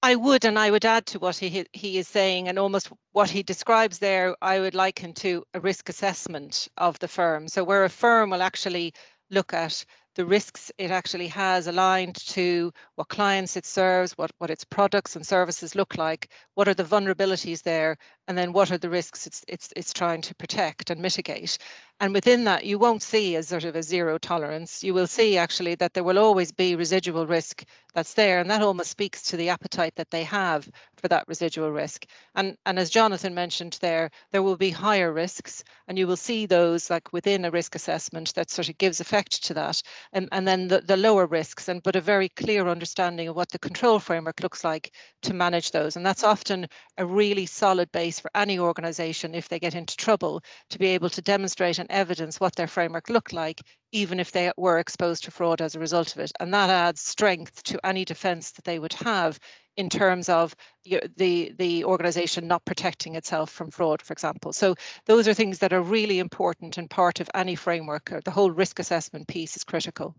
I 0.03 0.15
would, 0.15 0.45
and 0.45 0.57
I 0.57 0.71
would 0.71 0.85
add 0.85 1.05
to 1.07 1.19
what 1.19 1.37
he 1.37 1.65
he 1.73 1.97
is 1.99 2.07
saying, 2.07 2.47
and 2.47 2.57
almost 2.57 2.91
what 3.11 3.29
he 3.29 3.43
describes 3.43 3.99
there. 3.99 4.35
I 4.41 4.59
would 4.59 4.73
liken 4.73 5.13
to 5.15 5.43
a 5.53 5.59
risk 5.59 5.89
assessment 5.89 6.67
of 6.77 6.97
the 6.99 7.07
firm. 7.07 7.47
So 7.47 7.63
where 7.63 7.83
a 7.83 7.89
firm 7.89 8.31
will 8.31 8.41
actually 8.41 8.93
look 9.29 9.53
at 9.53 9.85
the 10.15 10.25
risks 10.25 10.71
it 10.77 10.91
actually 10.91 11.27
has 11.27 11.67
aligned 11.67 12.15
to 12.15 12.71
what 12.95 13.09
clients 13.09 13.55
it 13.55 13.65
serves, 13.65 14.13
what, 14.17 14.31
what 14.39 14.49
its 14.49 14.63
products 14.63 15.15
and 15.15 15.25
services 15.25 15.75
look 15.75 15.97
like, 15.97 16.31
what 16.55 16.67
are 16.67 16.73
the 16.73 16.83
vulnerabilities 16.83 17.63
there, 17.63 17.97
and 18.27 18.37
then 18.37 18.53
what 18.53 18.71
are 18.71 18.77
the 18.77 18.89
risks 18.89 19.27
it's, 19.27 19.43
it's, 19.47 19.73
it's 19.75 19.93
trying 19.93 20.21
to 20.21 20.35
protect 20.35 20.89
and 20.89 21.01
mitigate. 21.01 21.57
And 21.99 22.15
within 22.15 22.45
that, 22.45 22.65
you 22.65 22.79
won't 22.79 23.03
see 23.03 23.35
as 23.35 23.49
sort 23.49 23.63
of 23.63 23.75
a 23.75 23.83
zero 23.83 24.17
tolerance. 24.17 24.83
You 24.83 24.95
will 24.95 25.05
see 25.05 25.37
actually 25.37 25.75
that 25.75 25.93
there 25.93 26.03
will 26.03 26.17
always 26.17 26.51
be 26.51 26.75
residual 26.75 27.27
risk 27.27 27.63
that's 27.93 28.15
there. 28.15 28.39
And 28.39 28.49
that 28.49 28.63
almost 28.63 28.89
speaks 28.89 29.21
to 29.23 29.37
the 29.37 29.49
appetite 29.49 29.93
that 29.97 30.09
they 30.09 30.23
have 30.23 30.67
for 30.95 31.07
that 31.09 31.27
residual 31.27 31.71
risk. 31.71 32.07
And, 32.33 32.57
and 32.65 32.79
as 32.79 32.89
Jonathan 32.89 33.35
mentioned 33.35 33.77
there, 33.81 34.09
there 34.31 34.41
will 34.41 34.57
be 34.57 34.71
higher 34.71 35.13
risks 35.13 35.63
and 35.87 35.99
you 35.99 36.07
will 36.07 36.17
see 36.17 36.47
those 36.47 36.89
like 36.89 37.13
within 37.13 37.45
a 37.45 37.51
risk 37.51 37.75
assessment 37.75 38.33
that 38.33 38.49
sort 38.49 38.69
of 38.69 38.79
gives 38.79 38.99
effect 38.99 39.43
to 39.43 39.53
that. 39.53 39.83
And, 40.11 40.27
and 40.31 40.47
then 40.47 40.69
the, 40.69 40.81
the 40.81 40.97
lower 40.97 41.27
risks 41.27 41.67
and 41.67 41.83
but 41.83 41.95
a 41.95 42.01
very 42.01 42.29
clear 42.29 42.67
understanding 42.67 43.27
of 43.27 43.35
what 43.35 43.49
the 43.49 43.59
control 43.59 43.99
framework 43.99 44.39
looks 44.41 44.63
like 44.63 44.95
to 45.21 45.35
manage 45.35 45.69
those. 45.69 45.95
And 45.95 46.03
that's 46.03 46.23
often 46.23 46.65
a 46.97 47.05
really 47.05 47.45
solid 47.45 47.91
base 47.91 48.10
for 48.19 48.31
any 48.35 48.59
organization 48.59 49.33
if 49.35 49.49
they 49.49 49.59
get 49.59 49.75
into 49.75 49.95
trouble 49.95 50.43
to 50.69 50.79
be 50.79 50.87
able 50.87 51.09
to 51.09 51.21
demonstrate 51.21 51.79
and 51.79 51.89
evidence 51.89 52.39
what 52.39 52.55
their 52.55 52.67
framework 52.67 53.09
looked 53.09 53.33
like, 53.33 53.61
even 53.91 54.19
if 54.19 54.31
they 54.31 54.51
were 54.57 54.79
exposed 54.79 55.23
to 55.23 55.31
fraud 55.31 55.61
as 55.61 55.75
a 55.75 55.79
result 55.79 56.13
of 56.13 56.19
it. 56.19 56.31
And 56.39 56.53
that 56.53 56.69
adds 56.69 57.01
strength 57.01 57.63
to 57.63 57.85
any 57.85 58.05
defense 58.05 58.51
that 58.51 58.65
they 58.65 58.79
would 58.79 58.93
have 58.93 59.39
in 59.77 59.89
terms 59.89 60.29
of 60.29 60.55
the 60.83 61.53
the 61.57 61.83
organization 61.85 62.47
not 62.47 62.65
protecting 62.65 63.15
itself 63.15 63.49
from 63.49 63.71
fraud 63.71 64.01
for 64.01 64.13
example. 64.13 64.51
So 64.53 64.75
those 65.05 65.27
are 65.27 65.33
things 65.33 65.59
that 65.59 65.73
are 65.73 65.81
really 65.81 66.19
important 66.19 66.77
and 66.77 66.89
part 66.89 67.19
of 67.19 67.29
any 67.33 67.55
framework. 67.55 68.11
Uh, 68.11 68.21
the 68.25 68.31
whole 68.31 68.51
risk 68.51 68.79
assessment 68.79 69.27
piece 69.27 69.55
is 69.55 69.63
critical. 69.63 70.15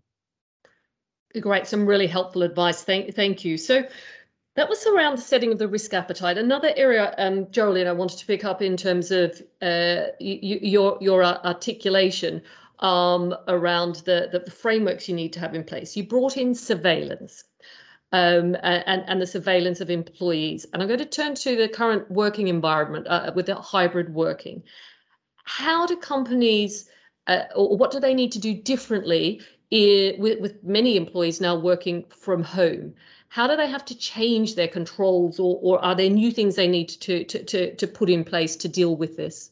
Great. 1.39 1.65
Some 1.67 1.85
really 1.85 2.07
helpful 2.07 2.43
advice. 2.43 2.83
Thank 2.83 3.15
thank 3.15 3.43
you. 3.43 3.57
So 3.57 3.83
that 4.55 4.69
was 4.69 4.85
around 4.85 5.17
the 5.17 5.21
setting 5.21 5.51
of 5.51 5.57
the 5.57 5.67
risk 5.67 5.93
appetite. 5.93 6.37
Another 6.37 6.73
area, 6.75 7.15
um, 7.17 7.49
Geraldine, 7.51 7.87
I 7.87 7.91
wanted 7.91 8.19
to 8.19 8.25
pick 8.25 8.45
up 8.45 8.61
in 8.61 8.77
terms 8.77 9.11
of 9.11 9.41
uh, 9.61 10.07
your 10.19 10.97
your 11.01 11.23
articulation 11.23 12.41
um, 12.79 13.35
around 13.47 13.95
the, 14.05 14.29
the, 14.31 14.39
the 14.39 14.51
frameworks 14.51 15.09
you 15.09 15.15
need 15.15 15.33
to 15.33 15.39
have 15.39 15.55
in 15.55 15.63
place. 15.63 15.95
You 15.95 16.05
brought 16.05 16.37
in 16.37 16.53
surveillance. 16.53 17.43
Um, 18.11 18.55
and, 18.61 19.03
and 19.07 19.19
the 19.19 19.25
surveillance 19.25 19.81
of 19.81 19.89
employees. 19.89 20.67
And 20.71 20.83
I'm 20.83 20.87
going 20.87 20.99
to 20.99 21.05
turn 21.05 21.33
to 21.33 21.55
the 21.55 21.67
current 21.67 22.11
working 22.11 22.47
environment 22.47 23.07
uh, 23.07 23.31
with 23.35 23.47
the 23.47 23.55
hybrid 23.55 24.13
working. 24.13 24.61
How 25.45 25.87
do 25.87 25.97
companies 25.97 26.87
uh, 27.27 27.45
or 27.55 27.77
what 27.77 27.91
do 27.91 27.99
they 27.99 28.13
need 28.13 28.31
to 28.33 28.39
do 28.39 28.53
differently 28.53 29.41
with, 29.73 30.39
with 30.39 30.63
many 30.63 30.97
employees 30.97 31.41
now 31.41 31.55
working 31.55 32.05
from 32.09 32.43
home? 32.43 32.93
How 33.29 33.47
do 33.47 33.55
they 33.55 33.67
have 33.67 33.83
to 33.85 33.97
change 33.97 34.53
their 34.53 34.67
controls, 34.67 35.39
or, 35.39 35.57
or 35.61 35.83
are 35.83 35.95
there 35.95 36.09
new 36.09 36.31
things 36.31 36.55
they 36.55 36.67
need 36.67 36.89
to, 36.89 37.23
to, 37.23 37.43
to, 37.43 37.75
to 37.75 37.87
put 37.87 38.09
in 38.09 38.23
place 38.23 38.55
to 38.57 38.67
deal 38.67 38.95
with 38.95 39.17
this? 39.17 39.49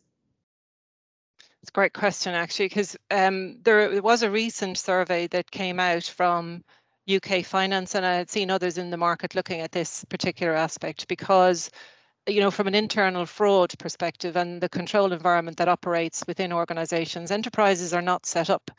It's 1.62 1.70
a 1.70 1.74
great 1.74 1.94
question, 1.94 2.36
actually, 2.36 2.68
because 2.68 2.96
um, 3.10 3.58
there 3.64 4.02
was 4.02 4.22
a 4.22 4.30
recent 4.30 4.78
survey 4.78 5.26
that 5.28 5.50
came 5.50 5.80
out 5.80 6.04
from 6.04 6.64
UK 7.12 7.44
Finance, 7.44 7.96
and 7.96 8.06
I 8.06 8.14
had 8.14 8.30
seen 8.30 8.52
others 8.52 8.78
in 8.78 8.92
the 8.92 8.98
market 8.98 9.34
looking 9.34 9.62
at 9.62 9.72
this 9.72 10.06
particular 10.06 10.54
aspect 10.54 11.08
because, 11.08 11.72
you 12.28 12.40
know, 12.40 12.52
from 12.52 12.68
an 12.68 12.76
internal 12.76 13.26
fraud 13.26 13.74
perspective 13.80 14.36
and 14.36 14.62
the 14.62 14.70
control 14.70 15.12
environment 15.12 15.58
that 15.58 15.68
operates 15.68 16.24
within 16.28 16.54
organizations, 16.54 17.32
enterprises 17.32 17.94
are 17.94 18.04
not 18.04 18.28
set 18.28 18.52
up 18.52 18.70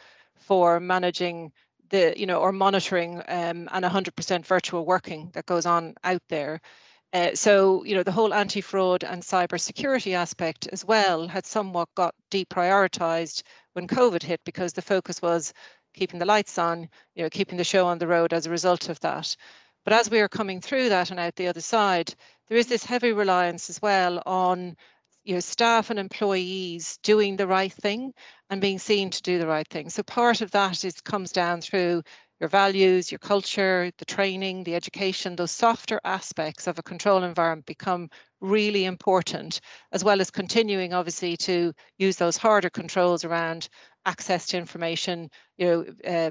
for 0.42 0.81
managing 0.81 1.52
the, 1.90 2.14
you 2.16 2.26
know, 2.26 2.40
or 2.40 2.52
monitoring 2.52 3.18
um, 3.28 3.68
and 3.72 3.85
100% 3.85 4.46
virtual 4.46 4.85
working 4.87 5.31
that 5.35 5.46
goes 5.46 5.66
on 5.66 5.94
out 6.05 6.22
there. 6.28 6.61
Uh, 7.12 7.35
so, 7.35 7.85
you 7.85 7.94
know, 7.94 8.02
the 8.02 8.12
whole 8.12 8.33
anti-fraud 8.33 9.05
and 9.05 9.22
cybersecurity 9.22 10.14
aspect 10.14 10.66
as 10.72 10.85
well 10.85 11.28
had 11.28 11.44
somewhat 11.46 11.88
got 11.94 12.14
deprioritized 12.31 13.42
when 13.74 13.87
COVID 13.87 14.22
hit 14.22 14.40
because 14.44 14.72
the 14.72 14.83
focus 14.83 15.20
was 15.20 15.52
keeping 15.94 16.18
the 16.18 16.24
lights 16.26 16.59
on, 16.59 16.88
you 17.14 17.22
know, 17.22 17.28
keeping 17.31 17.59
the 17.59 17.64
show 17.64 17.87
on 17.87 17.98
the 17.98 18.07
road 18.07 18.33
as 18.33 18.46
a 18.46 18.50
result 18.50 18.88
of 18.88 18.98
that. 19.00 19.37
But 19.85 19.92
as 19.92 20.11
we 20.11 20.20
are 20.20 20.28
coming 20.28 20.61
through 20.61 20.88
that 20.88 21.11
and 21.11 21.20
out 21.20 21.37
the 21.37 21.48
other 21.48 21.61
side, 21.61 22.14
there 22.48 22.57
is 22.57 22.68
this 22.68 22.85
heavy 22.85 23.12
reliance 23.12 23.68
as 23.68 23.83
well 23.83 24.22
on 24.24 24.76
you 25.24 25.35
know, 25.35 25.40
staff 25.40 25.90
and 25.90 25.98
employees 25.98 26.98
doing 27.02 27.37
the 27.37 27.46
right 27.46 27.72
thing 27.72 28.12
and 28.50 28.61
being 28.61 28.78
seen 28.78 29.11
to 29.11 29.22
do 29.22 29.38
the 29.38 29.46
right 29.46 29.68
thing. 29.68 29.88
So 29.90 30.02
part 30.02 30.40
of 30.40 30.50
that 30.52 30.85
is 30.85 31.00
comes 31.00 31.32
down 31.32 31.61
through 31.61 32.02
your 32.40 32.48
values, 32.48 33.12
your 33.12 33.20
culture, 33.20 33.90
the 33.98 34.04
training, 34.04 34.64
the 34.64 34.74
education, 34.74 35.37
those 35.37 35.52
softer 35.52 36.00
aspects 36.04 36.66
of 36.66 36.78
a 36.78 36.82
control 36.82 37.22
environment 37.22 37.66
become 37.66 38.08
really 38.40 38.85
important, 38.85 39.61
as 39.92 40.02
well 40.02 40.20
as 40.20 40.30
continuing 40.30 40.92
obviously 40.92 41.37
to 41.37 41.72
use 41.98 42.16
those 42.16 42.37
harder 42.37 42.70
controls 42.70 43.24
around 43.24 43.68
access 44.06 44.46
to 44.48 44.58
information, 44.58 45.30
you 45.56 45.66
know, 45.66 45.85
uh, 46.11 46.30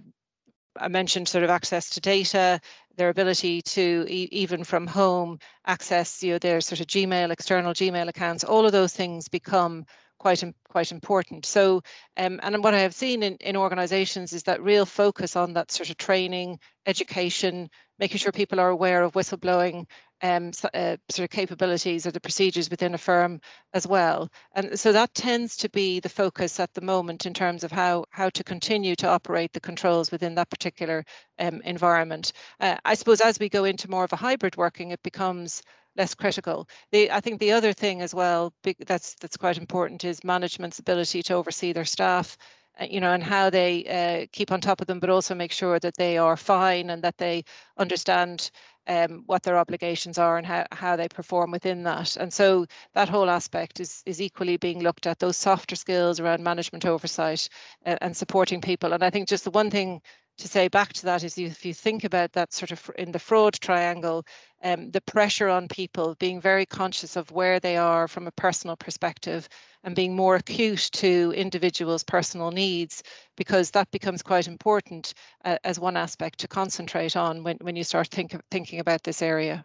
I 0.78 0.88
mentioned 0.88 1.28
sort 1.28 1.44
of 1.44 1.50
access 1.50 1.90
to 1.92 2.00
data, 2.02 2.60
their 2.96 3.10
ability 3.10 3.62
to 3.64 4.06
e 4.10 4.28
even 4.32 4.64
from 4.64 4.88
home 4.88 5.40
access 5.66 6.22
you 6.24 6.34
know, 6.34 6.40
their 6.40 6.62
sort 6.62 6.80
of 6.82 6.88
Gmail, 6.88 7.32
external 7.32 7.74
Gmail 7.74 8.08
accounts, 8.08 8.44
all 8.44 8.66
of 8.66 8.72
those 8.72 8.94
things 8.94 9.28
become 9.28 9.86
quite 10.20 10.44
quite 10.70 10.92
important. 10.92 11.46
So, 11.46 11.82
um, 12.18 12.40
and 12.44 12.64
what 12.64 12.74
I 12.76 12.80
have 12.80 12.94
seen 12.96 13.24
in, 13.24 13.36
in 13.38 13.56
organisations 13.58 14.34
is 14.34 14.44
that 14.44 14.62
real 14.62 14.86
focus 14.86 15.36
on 15.36 15.54
that 15.54 15.72
sort 15.72 15.90
of 15.90 15.98
training, 15.98 16.60
education, 16.86 17.70
making 18.00 18.20
sure 18.20 18.32
people 18.32 18.60
are 18.60 18.70
aware 18.70 19.02
of 19.04 19.14
whistleblowing 19.14 19.86
um, 20.24 20.52
uh, 20.74 20.98
sort 21.10 21.26
of 21.26 21.30
capabilities 21.30 22.06
or 22.06 22.12
the 22.12 22.20
procedures 22.20 22.70
within 22.70 22.94
a 22.94 22.98
firm 22.98 23.40
as 23.74 23.88
well. 23.88 24.30
And 24.54 24.80
so 24.80 24.92
that 24.92 25.14
tends 25.14 25.58
to 25.58 25.70
be 25.70 26.00
the 26.00 26.10
focus 26.10 26.60
at 26.60 26.74
the 26.74 26.82
moment 26.82 27.26
in 27.26 27.34
terms 27.34 27.64
of 27.64 27.72
how 27.72 28.06
how 28.12 28.30
to 28.30 28.44
continue 28.44 28.96
to 28.96 29.08
operate 29.08 29.54
the 29.54 29.60
controls 29.60 30.12
within 30.12 30.36
that 30.36 30.50
particular 30.50 31.04
um, 31.40 31.62
environment. 31.64 32.34
Uh, 32.60 32.78
I 32.86 32.94
suppose 32.96 33.22
as 33.22 33.40
we 33.40 33.50
go 33.50 33.64
into 33.66 33.90
more 33.90 34.04
of 34.04 34.14
a 34.14 34.18
hybrid 34.18 34.56
working, 34.58 34.92
it 34.92 35.04
becomes 35.04 35.62
less 35.98 36.16
critical. 36.16 36.68
The, 36.92 37.12
I 37.12 37.20
think 37.20 37.40
the 37.40 37.52
other 37.52 37.74
thing 37.74 38.02
as 38.02 38.14
well 38.16 38.54
that's 38.88 39.16
that's 39.16 39.38
quite 39.38 39.58
important 39.58 40.04
is 40.04 40.24
management's 40.24 40.80
ability 40.80 41.22
to 41.24 41.34
oversee 41.34 41.74
their 41.74 41.86
staff, 41.86 42.38
uh, 42.80 42.86
you 42.90 43.00
know, 43.00 43.12
and 43.14 43.24
how 43.24 43.50
they 43.50 43.86
uh, 43.86 44.28
keep 44.32 44.52
on 44.52 44.62
top 44.62 44.82
of 44.82 44.88
them, 44.88 45.00
but 45.00 45.10
also 45.10 45.36
make 45.36 45.52
sure 45.52 45.80
that 45.80 45.98
they 45.98 46.18
are 46.18 46.38
fine 46.38 46.90
and 46.90 47.04
that 47.04 47.18
they 47.18 47.44
understand 47.78 48.52
um, 48.88 49.24
what 49.26 49.44
their 49.44 49.58
obligations 49.58 50.18
are 50.18 50.38
and 50.38 50.46
how, 50.46 50.66
how 50.72 50.96
they 50.96 51.08
perform 51.08 51.52
within 51.52 51.84
that. 51.84 52.16
And 52.18 52.34
so 52.34 52.66
that 52.94 53.10
whole 53.10 53.30
aspect 53.30 53.80
is 53.80 54.04
is 54.06 54.22
equally 54.22 54.58
being 54.58 54.82
looked 54.82 55.08
at. 55.08 55.20
Those 55.20 55.38
softer 55.38 55.76
skills 55.76 56.20
around 56.20 56.44
management 56.44 56.86
oversight 56.86 57.48
uh, 57.86 57.98
and 58.02 58.16
supporting 58.16 58.62
people. 58.62 58.94
And 58.94 59.04
I 59.04 59.10
think 59.10 59.28
just 59.30 59.44
the 59.44 59.52
one 59.52 59.70
thing 59.72 60.02
to 60.42 60.48
say 60.48 60.68
back 60.68 60.92
to 60.94 61.06
that 61.06 61.24
is 61.24 61.38
if 61.38 61.64
you 61.64 61.74
think 61.74 62.04
about 62.04 62.34
that 62.34 62.52
sort 62.52 62.72
of 62.72 62.90
in 62.98 63.12
the 63.12 63.20
fraud 63.20 63.54
triangle, 63.62 64.26
um, 64.64 64.90
the 64.90 65.02
pressure 65.02 65.48
on 65.48 65.68
people 65.68 66.16
being 66.16 66.42
very 66.42 66.66
conscious 66.66 67.16
of 67.16 67.30
where 67.32 67.60
they 67.60 67.78
are 67.78 68.08
from 68.08 68.26
a 68.26 68.32
personal 68.32 68.76
perspective 68.76 69.48
and 69.84 69.96
being 69.96 70.16
more 70.16 70.36
acute 70.36 70.90
to 70.94 71.32
individuals' 71.36 72.04
personal 72.04 72.50
needs, 72.50 73.04
because 73.38 73.70
that 73.72 73.90
becomes 73.92 74.24
quite 74.24 74.48
important 74.48 75.14
uh, 75.46 75.58
as 75.64 75.80
one 75.80 75.96
aspect 75.96 76.40
to 76.40 76.48
concentrate 76.48 77.16
on 77.16 77.44
when, 77.44 77.58
when 77.62 77.76
you 77.76 77.84
start 77.84 78.08
think, 78.08 78.36
thinking 78.50 78.80
about 78.80 79.04
this 79.04 79.22
area. 79.22 79.64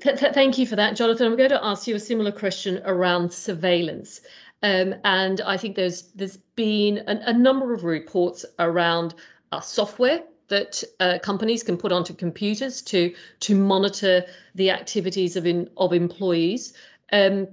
Thank 0.00 0.56
you 0.58 0.66
for 0.66 0.76
that, 0.76 0.96
Jonathan. 0.96 1.26
I'm 1.26 1.36
going 1.36 1.50
to 1.50 1.64
ask 1.64 1.86
you 1.86 1.94
a 1.94 2.00
similar 2.00 2.32
question 2.32 2.80
around 2.86 3.30
surveillance. 3.30 4.22
Um, 4.64 4.94
and 5.04 5.42
I 5.42 5.58
think 5.58 5.76
there's 5.76 6.04
there's 6.14 6.38
been 6.56 7.04
a, 7.06 7.20
a 7.26 7.32
number 7.34 7.74
of 7.74 7.84
reports 7.84 8.46
around 8.58 9.14
uh, 9.52 9.60
software 9.60 10.22
that 10.48 10.82
uh, 11.00 11.18
companies 11.22 11.62
can 11.62 11.76
put 11.76 11.92
onto 11.92 12.14
computers 12.14 12.80
to 12.82 13.14
to 13.40 13.54
monitor 13.54 14.24
the 14.54 14.70
activities 14.70 15.36
of 15.36 15.44
in, 15.46 15.68
of 15.76 15.92
employees. 15.92 16.72
Um, 17.12 17.46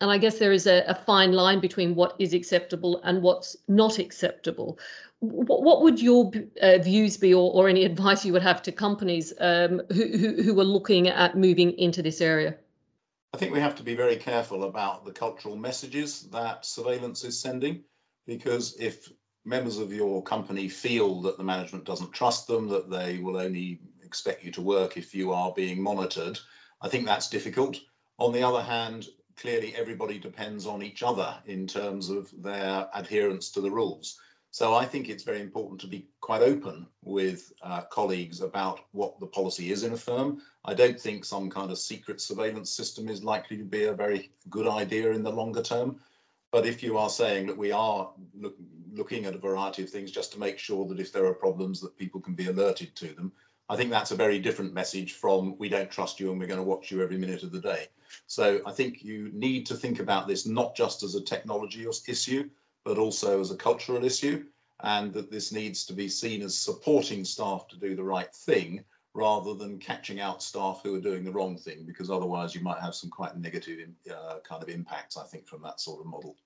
and 0.00 0.10
I 0.10 0.18
guess 0.18 0.38
there 0.38 0.52
is 0.52 0.66
a, 0.66 0.82
a, 0.88 0.94
fine 0.94 1.32
line 1.32 1.60
between 1.60 1.94
what 1.94 2.16
is 2.18 2.32
acceptable 2.32 3.00
and 3.04 3.22
what's 3.22 3.54
not 3.68 3.98
acceptable. 3.98 4.78
What, 5.20 5.62
what 5.62 5.82
would 5.82 6.00
your 6.00 6.32
uh, 6.62 6.78
views 6.78 7.18
be, 7.18 7.34
or, 7.34 7.52
or, 7.52 7.68
any 7.68 7.84
advice 7.84 8.24
you 8.24 8.32
would 8.32 8.42
have 8.42 8.62
to 8.62 8.72
companies 8.72 9.34
um, 9.40 9.82
who, 9.92 10.16
who, 10.16 10.42
who 10.42 10.58
are 10.58 10.64
looking 10.64 11.08
at 11.08 11.36
moving 11.36 11.78
into 11.78 12.02
this 12.02 12.22
area? 12.22 12.56
I 13.32 13.36
think 13.36 13.52
we 13.52 13.60
have 13.60 13.76
to 13.76 13.82
be 13.84 13.94
very 13.94 14.16
careful 14.16 14.64
about 14.64 15.04
the 15.04 15.12
cultural 15.12 15.56
messages 15.56 16.22
that 16.30 16.66
surveillance 16.66 17.24
is 17.24 17.40
sending, 17.40 17.84
because 18.26 18.76
if 18.80 19.12
members 19.44 19.78
of 19.78 19.92
your 19.92 20.22
company 20.22 20.68
feel 20.68 21.22
that 21.22 21.38
the 21.38 21.44
management 21.44 21.84
doesn't 21.84 22.12
trust 22.12 22.48
them, 22.48 22.68
that 22.68 22.90
they 22.90 23.18
will 23.18 23.36
only 23.36 23.80
expect 24.02 24.44
you 24.44 24.50
to 24.52 24.60
work 24.60 24.96
if 24.96 25.14
you 25.14 25.32
are 25.32 25.52
being 25.52 25.80
monitored, 25.80 26.38
I 26.82 26.88
think 26.88 27.06
that's 27.06 27.30
difficult. 27.30 27.78
On 28.18 28.32
the 28.32 28.42
other 28.42 28.62
hand, 28.62 29.06
clearly 29.36 29.74
everybody 29.76 30.18
depends 30.18 30.66
on 30.66 30.82
each 30.82 31.02
other 31.02 31.34
in 31.46 31.66
terms 31.66 32.10
of 32.10 32.30
their 32.42 32.88
adherence 32.94 33.50
to 33.52 33.60
the 33.60 33.70
rules. 33.70 34.18
So 34.52 34.74
I 34.74 34.84
think 34.84 35.08
it's 35.08 35.22
very 35.22 35.40
important 35.40 35.80
to 35.82 35.86
be 35.86 36.08
quite 36.20 36.42
open 36.42 36.86
with 37.04 37.52
uh, 37.62 37.82
colleagues 37.82 38.40
about 38.40 38.80
what 38.90 39.18
the 39.20 39.26
policy 39.26 39.70
is 39.70 39.84
in 39.84 39.92
a 39.92 39.96
firm. 39.96 40.42
I 40.64 40.74
don't 40.74 40.98
think 40.98 41.24
some 41.24 41.48
kind 41.48 41.70
of 41.70 41.78
secret 41.78 42.20
surveillance 42.20 42.70
system 42.70 43.08
is 43.08 43.22
likely 43.22 43.56
to 43.58 43.64
be 43.64 43.84
a 43.84 43.94
very 43.94 44.30
good 44.48 44.66
idea 44.66 45.12
in 45.12 45.22
the 45.22 45.30
longer 45.30 45.62
term. 45.62 46.00
But 46.50 46.66
if 46.66 46.82
you 46.82 46.98
are 46.98 47.10
saying 47.10 47.46
that 47.46 47.56
we 47.56 47.70
are 47.70 48.10
look, 48.34 48.56
looking 48.92 49.24
at 49.24 49.36
a 49.36 49.38
variety 49.38 49.84
of 49.84 49.90
things 49.90 50.10
just 50.10 50.32
to 50.32 50.40
make 50.40 50.58
sure 50.58 50.84
that 50.88 50.98
if 50.98 51.12
there 51.12 51.26
are 51.26 51.34
problems 51.34 51.80
that 51.80 51.96
people 51.96 52.20
can 52.20 52.34
be 52.34 52.48
alerted 52.48 52.96
to 52.96 53.14
them, 53.14 53.30
I 53.68 53.76
think 53.76 53.90
that's 53.90 54.10
a 54.10 54.16
very 54.16 54.40
different 54.40 54.74
message 54.74 55.12
from 55.12 55.56
we 55.58 55.68
don't 55.68 55.92
trust 55.92 56.18
you 56.18 56.32
and 56.32 56.40
we're 56.40 56.48
going 56.48 56.58
to 56.58 56.64
watch 56.64 56.90
you 56.90 57.00
every 57.02 57.18
minute 57.18 57.44
of 57.44 57.52
the 57.52 57.60
day. 57.60 57.86
So 58.26 58.60
I 58.66 58.72
think 58.72 59.04
you 59.04 59.30
need 59.32 59.64
to 59.66 59.76
think 59.76 60.00
about 60.00 60.26
this 60.26 60.44
not 60.44 60.74
just 60.74 61.04
as 61.04 61.14
a 61.14 61.22
technology 61.22 61.86
issue, 62.08 62.50
but 62.84 62.98
also 62.98 63.40
as 63.40 63.50
a 63.50 63.56
cultural 63.56 64.04
issue, 64.04 64.44
and 64.82 65.12
that 65.12 65.30
this 65.30 65.52
needs 65.52 65.84
to 65.84 65.92
be 65.92 66.08
seen 66.08 66.42
as 66.42 66.56
supporting 66.56 67.24
staff 67.24 67.68
to 67.68 67.76
do 67.76 67.94
the 67.94 68.02
right 68.02 68.34
thing 68.34 68.82
rather 69.12 69.54
than 69.54 69.78
catching 69.78 70.20
out 70.20 70.42
staff 70.42 70.80
who 70.82 70.94
are 70.94 71.00
doing 71.00 71.24
the 71.24 71.32
wrong 71.32 71.56
thing, 71.56 71.84
because 71.84 72.10
otherwise 72.10 72.54
you 72.54 72.60
might 72.60 72.80
have 72.80 72.94
some 72.94 73.10
quite 73.10 73.36
negative 73.36 73.78
uh, 74.10 74.36
kind 74.48 74.62
of 74.62 74.68
impacts, 74.68 75.16
I 75.16 75.24
think, 75.24 75.46
from 75.46 75.62
that 75.62 75.80
sort 75.80 76.00
of 76.00 76.06
model. 76.06 76.36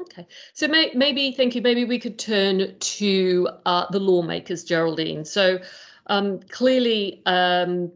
Okay, 0.00 0.26
so 0.52 0.68
may, 0.68 0.92
maybe, 0.94 1.32
thank 1.32 1.54
you, 1.54 1.62
maybe 1.62 1.84
we 1.84 1.98
could 1.98 2.18
turn 2.18 2.78
to 2.78 3.48
uh, 3.64 3.86
the 3.90 3.98
lawmakers, 3.98 4.62
Geraldine. 4.62 5.24
So 5.24 5.58
um, 6.06 6.40
clearly, 6.50 7.22
um, 7.26 7.90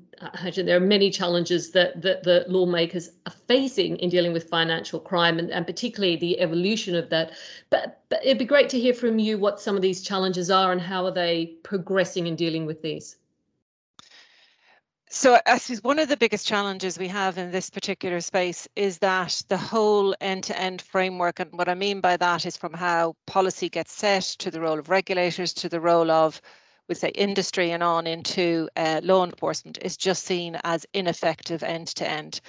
there 0.55 0.77
are 0.77 0.81
many 0.81 1.11
challenges 1.11 1.71
that, 1.71 2.03
that 2.03 2.23
the 2.23 2.45
lawmakers 2.49 3.11
are 3.27 3.33
facing 3.49 3.97
in 3.99 4.11
dealing 4.11 4.33
with 4.33 4.49
financial 4.49 5.01
crime 5.01 5.39
and, 5.39 5.51
and 5.51 5.67
particularly 5.67 6.17
the 6.17 6.39
evolution 6.41 6.95
of 6.95 7.09
that. 7.11 7.33
But, 7.71 8.03
but 8.09 8.25
it'd 8.25 8.39
be 8.39 8.45
great 8.45 8.69
to 8.71 8.81
hear 8.81 8.95
from 8.95 9.19
you 9.19 9.39
what 9.39 9.61
some 9.61 9.77
of 9.77 9.83
these 9.83 10.03
challenges 10.03 10.51
are 10.51 10.73
and 10.73 10.81
how 10.81 11.07
are 11.07 11.11
they 11.11 11.57
progressing 11.63 12.27
in 12.27 12.37
dealing 12.37 12.67
with 12.67 12.83
these. 12.83 13.17
So 15.13 15.41
I 15.45 15.59
suppose 15.59 15.83
one 15.83 15.99
of 15.99 16.09
the 16.09 16.17
biggest 16.17 16.47
challenges 16.47 16.97
we 16.97 17.09
have 17.09 17.37
in 17.37 17.51
this 17.51 17.69
particular 17.69 18.21
space 18.21 18.69
is 18.77 18.99
that 18.99 19.43
the 19.49 19.57
whole 19.57 20.15
end-to-end 20.21 20.83
framework, 20.83 21.41
and 21.41 21.51
what 21.53 21.69
I 21.69 21.75
mean 21.75 22.01
by 22.01 22.17
that 22.19 22.47
is 22.47 22.57
from 22.57 22.73
how 22.73 23.17
policy 23.27 23.69
gets 23.69 23.93
set 23.93 24.23
to 24.39 24.53
the 24.53 24.61
role 24.61 24.79
of 24.79 24.89
regulators, 24.89 25.53
to 25.55 25.69
the 25.69 25.81
role 25.81 26.13
of 26.13 26.41
we 26.91 26.97
say 26.97 27.11
industry 27.11 27.71
and 27.71 27.85
on 27.85 28.07
into 28.07 28.69
uh, 28.77 29.01
law 29.05 29.25
enforcement 29.25 29.79
is 29.81 29.97
just 29.97 30.25
seen 30.25 30.59
as 30.65 30.85
ineffective 30.93 31.63
end 31.63 31.87
to 31.87 32.07
end. 32.07 32.41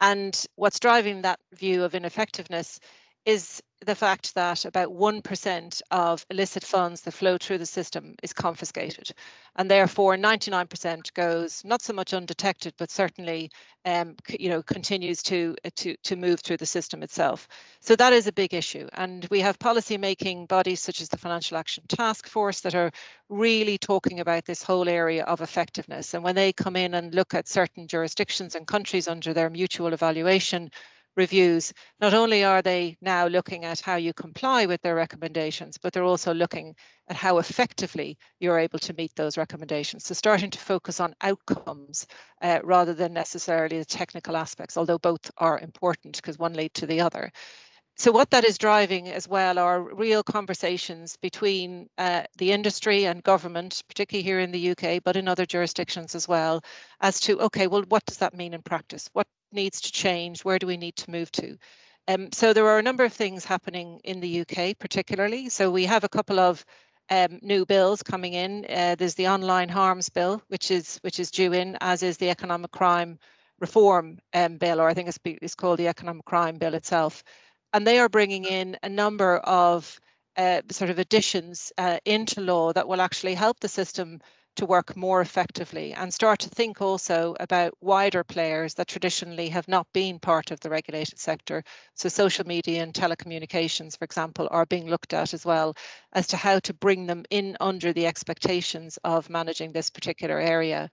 And 0.00 0.42
what's 0.56 0.80
driving 0.80 1.20
that 1.22 1.38
view 1.52 1.84
of 1.84 1.94
ineffectiveness 1.94 2.80
is 3.26 3.62
the 3.86 3.94
fact 3.94 4.34
that 4.34 4.64
about 4.66 4.90
1% 4.90 5.82
of 5.90 6.26
illicit 6.30 6.62
funds 6.62 7.00
that 7.00 7.12
flow 7.12 7.38
through 7.38 7.58
the 7.58 7.66
system 7.66 8.14
is 8.22 8.32
confiscated. 8.32 9.10
And 9.56 9.70
therefore 9.70 10.16
99% 10.16 11.14
goes 11.14 11.64
not 11.64 11.80
so 11.80 11.94
much 11.94 12.12
undetected, 12.12 12.74
but 12.76 12.90
certainly 12.90 13.50
um, 13.86 14.16
you 14.28 14.50
know, 14.50 14.62
continues 14.62 15.22
to, 15.22 15.56
uh, 15.64 15.70
to, 15.76 15.96
to 16.04 16.16
move 16.16 16.40
through 16.40 16.58
the 16.58 16.66
system 16.66 17.02
itself. 17.02 17.48
So 17.80 17.96
that 17.96 18.12
is 18.12 18.26
a 18.26 18.32
big 18.32 18.52
issue. 18.52 18.86
And 18.94 19.26
we 19.30 19.40
have 19.40 19.58
policy 19.58 19.96
making 19.96 20.46
bodies 20.46 20.82
such 20.82 21.00
as 21.00 21.08
the 21.08 21.16
Financial 21.16 21.56
Action 21.56 21.84
Task 21.88 22.26
Force 22.26 22.60
that 22.60 22.74
are 22.74 22.90
really 23.30 23.78
talking 23.78 24.20
about 24.20 24.44
this 24.44 24.62
whole 24.62 24.88
area 24.88 25.24
of 25.24 25.40
effectiveness. 25.40 26.12
And 26.12 26.22
when 26.22 26.34
they 26.34 26.52
come 26.52 26.76
in 26.76 26.92
and 26.94 27.14
look 27.14 27.32
at 27.32 27.48
certain 27.48 27.86
jurisdictions 27.86 28.54
and 28.54 28.66
countries 28.66 29.08
under 29.08 29.32
their 29.32 29.48
mutual 29.48 29.94
evaluation, 29.94 30.70
reviews, 31.16 31.72
not 32.00 32.14
only 32.14 32.44
are 32.44 32.62
they 32.62 32.96
now 33.00 33.26
looking 33.26 33.64
at 33.64 33.80
how 33.80 33.96
you 33.96 34.12
comply 34.12 34.66
with 34.66 34.80
their 34.82 34.94
recommendations, 34.94 35.76
but 35.78 35.92
they're 35.92 36.04
also 36.04 36.32
looking 36.32 36.74
at 37.08 37.16
how 37.16 37.38
effectively 37.38 38.16
you're 38.38 38.58
able 38.58 38.78
to 38.78 38.94
meet 38.94 39.14
those 39.16 39.36
recommendations. 39.36 40.04
So 40.04 40.14
starting 40.14 40.50
to 40.50 40.58
focus 40.58 41.00
on 41.00 41.14
outcomes 41.22 42.06
uh, 42.42 42.60
rather 42.62 42.94
than 42.94 43.12
necessarily 43.12 43.78
the 43.78 43.84
technical 43.84 44.36
aspects, 44.36 44.76
although 44.76 44.98
both 44.98 45.30
are 45.38 45.58
important 45.60 46.16
because 46.16 46.38
one 46.38 46.54
lead 46.54 46.74
to 46.74 46.86
the 46.86 47.00
other. 47.00 47.30
So 47.96 48.10
what 48.10 48.30
that 48.30 48.44
is 48.44 48.56
driving 48.56 49.08
as 49.08 49.28
well 49.28 49.58
are 49.58 49.94
real 49.94 50.22
conversations 50.22 51.16
between 51.16 51.86
uh, 51.98 52.22
the 52.38 52.50
industry 52.50 53.04
and 53.04 53.22
government, 53.22 53.82
particularly 53.88 54.22
here 54.22 54.40
in 54.40 54.52
the 54.52 54.70
UK, 54.70 55.02
but 55.04 55.16
in 55.16 55.28
other 55.28 55.44
jurisdictions 55.44 56.14
as 56.14 56.26
well, 56.26 56.62
as 57.02 57.20
to, 57.20 57.38
okay, 57.40 57.66
well, 57.66 57.84
what 57.88 58.06
does 58.06 58.16
that 58.16 58.32
mean 58.34 58.54
in 58.54 58.62
practice? 58.62 59.10
What 59.12 59.26
needs 59.52 59.80
to 59.82 59.92
change? 59.92 60.44
Where 60.44 60.58
do 60.58 60.66
we 60.66 60.76
need 60.76 60.96
to 60.96 61.10
move 61.10 61.30
to? 61.32 61.56
Um, 62.08 62.32
so 62.32 62.52
there 62.52 62.66
are 62.66 62.78
a 62.78 62.82
number 62.82 63.04
of 63.04 63.12
things 63.12 63.44
happening 63.44 64.00
in 64.04 64.20
the 64.20 64.40
UK, 64.40 64.78
particularly. 64.78 65.48
So 65.48 65.70
we 65.70 65.84
have 65.84 66.04
a 66.04 66.08
couple 66.08 66.40
of 66.40 66.64
um, 67.10 67.38
new 67.42 67.66
bills 67.66 68.02
coming 68.02 68.34
in. 68.34 68.66
Uh, 68.68 68.94
there's 68.96 69.14
the 69.14 69.28
online 69.28 69.68
harms 69.68 70.08
bill, 70.08 70.42
which 70.48 70.70
is 70.70 70.98
which 71.02 71.20
is 71.20 71.30
due 71.30 71.52
in, 71.52 71.76
as 71.80 72.02
is 72.02 72.16
the 72.16 72.30
economic 72.30 72.70
crime 72.70 73.18
reform 73.60 74.18
um, 74.34 74.56
bill, 74.56 74.80
or 74.80 74.88
I 74.88 74.94
think 74.94 75.08
it's, 75.08 75.18
it's 75.24 75.54
called 75.54 75.78
the 75.78 75.88
economic 75.88 76.24
crime 76.24 76.56
bill 76.56 76.74
itself. 76.74 77.22
And 77.72 77.86
they 77.86 77.98
are 77.98 78.08
bringing 78.08 78.44
in 78.44 78.76
a 78.82 78.88
number 78.88 79.38
of 79.38 80.00
uh, 80.36 80.62
sort 80.70 80.90
of 80.90 80.98
additions 80.98 81.72
uh, 81.78 81.98
into 82.04 82.40
law 82.40 82.72
that 82.72 82.88
will 82.88 83.00
actually 83.00 83.34
help 83.34 83.60
the 83.60 83.68
system 83.68 84.20
to 84.56 84.66
work 84.66 84.96
more 84.96 85.20
effectively 85.20 85.92
and 85.94 86.12
start 86.12 86.40
to 86.40 86.48
think 86.48 86.80
also 86.80 87.36
about 87.40 87.72
wider 87.80 88.24
players 88.24 88.74
that 88.74 88.88
traditionally 88.88 89.48
have 89.48 89.68
not 89.68 89.86
been 89.92 90.18
part 90.18 90.50
of 90.50 90.60
the 90.60 90.70
regulated 90.70 91.18
sector. 91.18 91.62
So 91.94 92.08
social 92.08 92.46
media 92.46 92.82
and 92.82 92.92
telecommunications, 92.92 93.96
for 93.98 94.04
example, 94.04 94.48
are 94.50 94.66
being 94.66 94.88
looked 94.88 95.12
at 95.12 95.32
as 95.34 95.44
well 95.46 95.74
as 96.12 96.26
to 96.28 96.36
how 96.36 96.58
to 96.60 96.74
bring 96.74 97.06
them 97.06 97.24
in 97.30 97.56
under 97.60 97.92
the 97.92 98.06
expectations 98.06 98.98
of 99.04 99.30
managing 99.30 99.72
this 99.72 99.90
particular 99.90 100.38
area. 100.38 100.90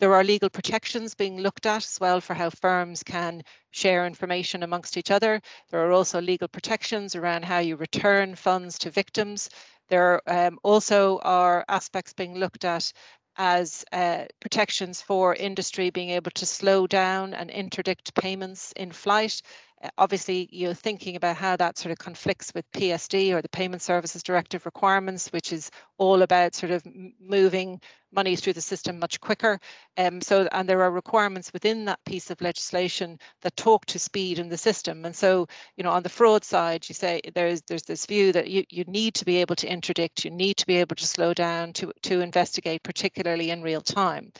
There 0.00 0.14
are 0.14 0.24
legal 0.24 0.50
protections 0.50 1.14
being 1.14 1.38
looked 1.38 1.66
at 1.66 1.84
as 1.84 1.98
well 2.00 2.20
for 2.20 2.34
how 2.34 2.50
firms 2.50 3.02
can 3.02 3.42
share 3.70 4.06
information 4.06 4.62
amongst 4.62 4.96
each 4.96 5.10
other. 5.10 5.40
There 5.70 5.80
are 5.84 5.92
also 5.92 6.20
legal 6.20 6.48
protections 6.48 7.14
around 7.16 7.44
how 7.44 7.58
you 7.58 7.76
return 7.76 8.34
funds 8.36 8.78
to 8.80 8.90
victims. 8.90 9.48
There 9.88 10.22
um, 10.28 10.58
also 10.62 11.18
are 11.20 11.64
aspects 11.68 12.12
being 12.12 12.34
looked 12.34 12.64
at 12.64 12.92
as 13.36 13.84
uh, 13.92 14.24
protections 14.40 15.00
for 15.02 15.34
industry 15.34 15.90
being 15.90 16.10
able 16.10 16.30
to 16.32 16.46
slow 16.46 16.86
down 16.86 17.34
and 17.34 17.50
interdict 17.50 18.14
payments 18.14 18.72
in 18.72 18.92
flight. 18.92 19.40
Uh, 19.82 19.88
obviously, 19.98 20.48
you're 20.50 20.74
thinking 20.74 21.16
about 21.16 21.36
how 21.36 21.56
that 21.56 21.78
sort 21.78 21.92
of 21.92 21.98
conflicts 21.98 22.52
with 22.54 22.70
PSD 22.72 23.32
or 23.32 23.42
the 23.42 23.48
Payment 23.48 23.82
Services 23.82 24.22
Directive 24.22 24.64
requirements, 24.66 25.28
which 25.32 25.52
is 25.52 25.70
all 25.98 26.22
about 26.22 26.54
sort 26.54 26.72
of 26.72 26.82
moving 27.20 27.80
money 28.12 28.34
through 28.36 28.54
the 28.54 28.60
system 28.60 28.98
much 28.98 29.20
quicker. 29.20 29.60
Um, 29.96 30.20
so, 30.20 30.48
and 30.52 30.68
there 30.68 30.82
are 30.82 30.90
requirements 30.90 31.52
within 31.52 31.84
that 31.84 32.04
piece 32.04 32.30
of 32.30 32.40
legislation 32.40 33.18
that 33.42 33.56
talk 33.56 33.86
to 33.86 33.98
speed 33.98 34.38
in 34.38 34.48
the 34.48 34.58
system. 34.58 35.04
And 35.04 35.14
so, 35.14 35.46
you 35.76 35.84
know, 35.84 35.90
on 35.90 36.02
the 36.02 36.08
fraud 36.08 36.44
side, 36.44 36.88
you 36.88 36.94
say 36.94 37.20
there's 37.34 37.62
there's 37.62 37.84
this 37.84 38.06
view 38.06 38.32
that 38.32 38.48
you, 38.48 38.64
you 38.70 38.84
need 38.84 39.14
to 39.14 39.24
be 39.24 39.36
able 39.36 39.56
to 39.56 39.70
interdict, 39.70 40.24
you 40.24 40.30
need 40.30 40.56
to 40.56 40.66
be 40.66 40.76
able 40.76 40.96
to 40.96 41.06
slow 41.06 41.34
down 41.34 41.72
to 41.74 41.92
to 42.02 42.20
investigate, 42.20 42.82
particularly 42.82 43.50
in 43.50 43.62
real 43.62 43.80
time. 43.82 44.32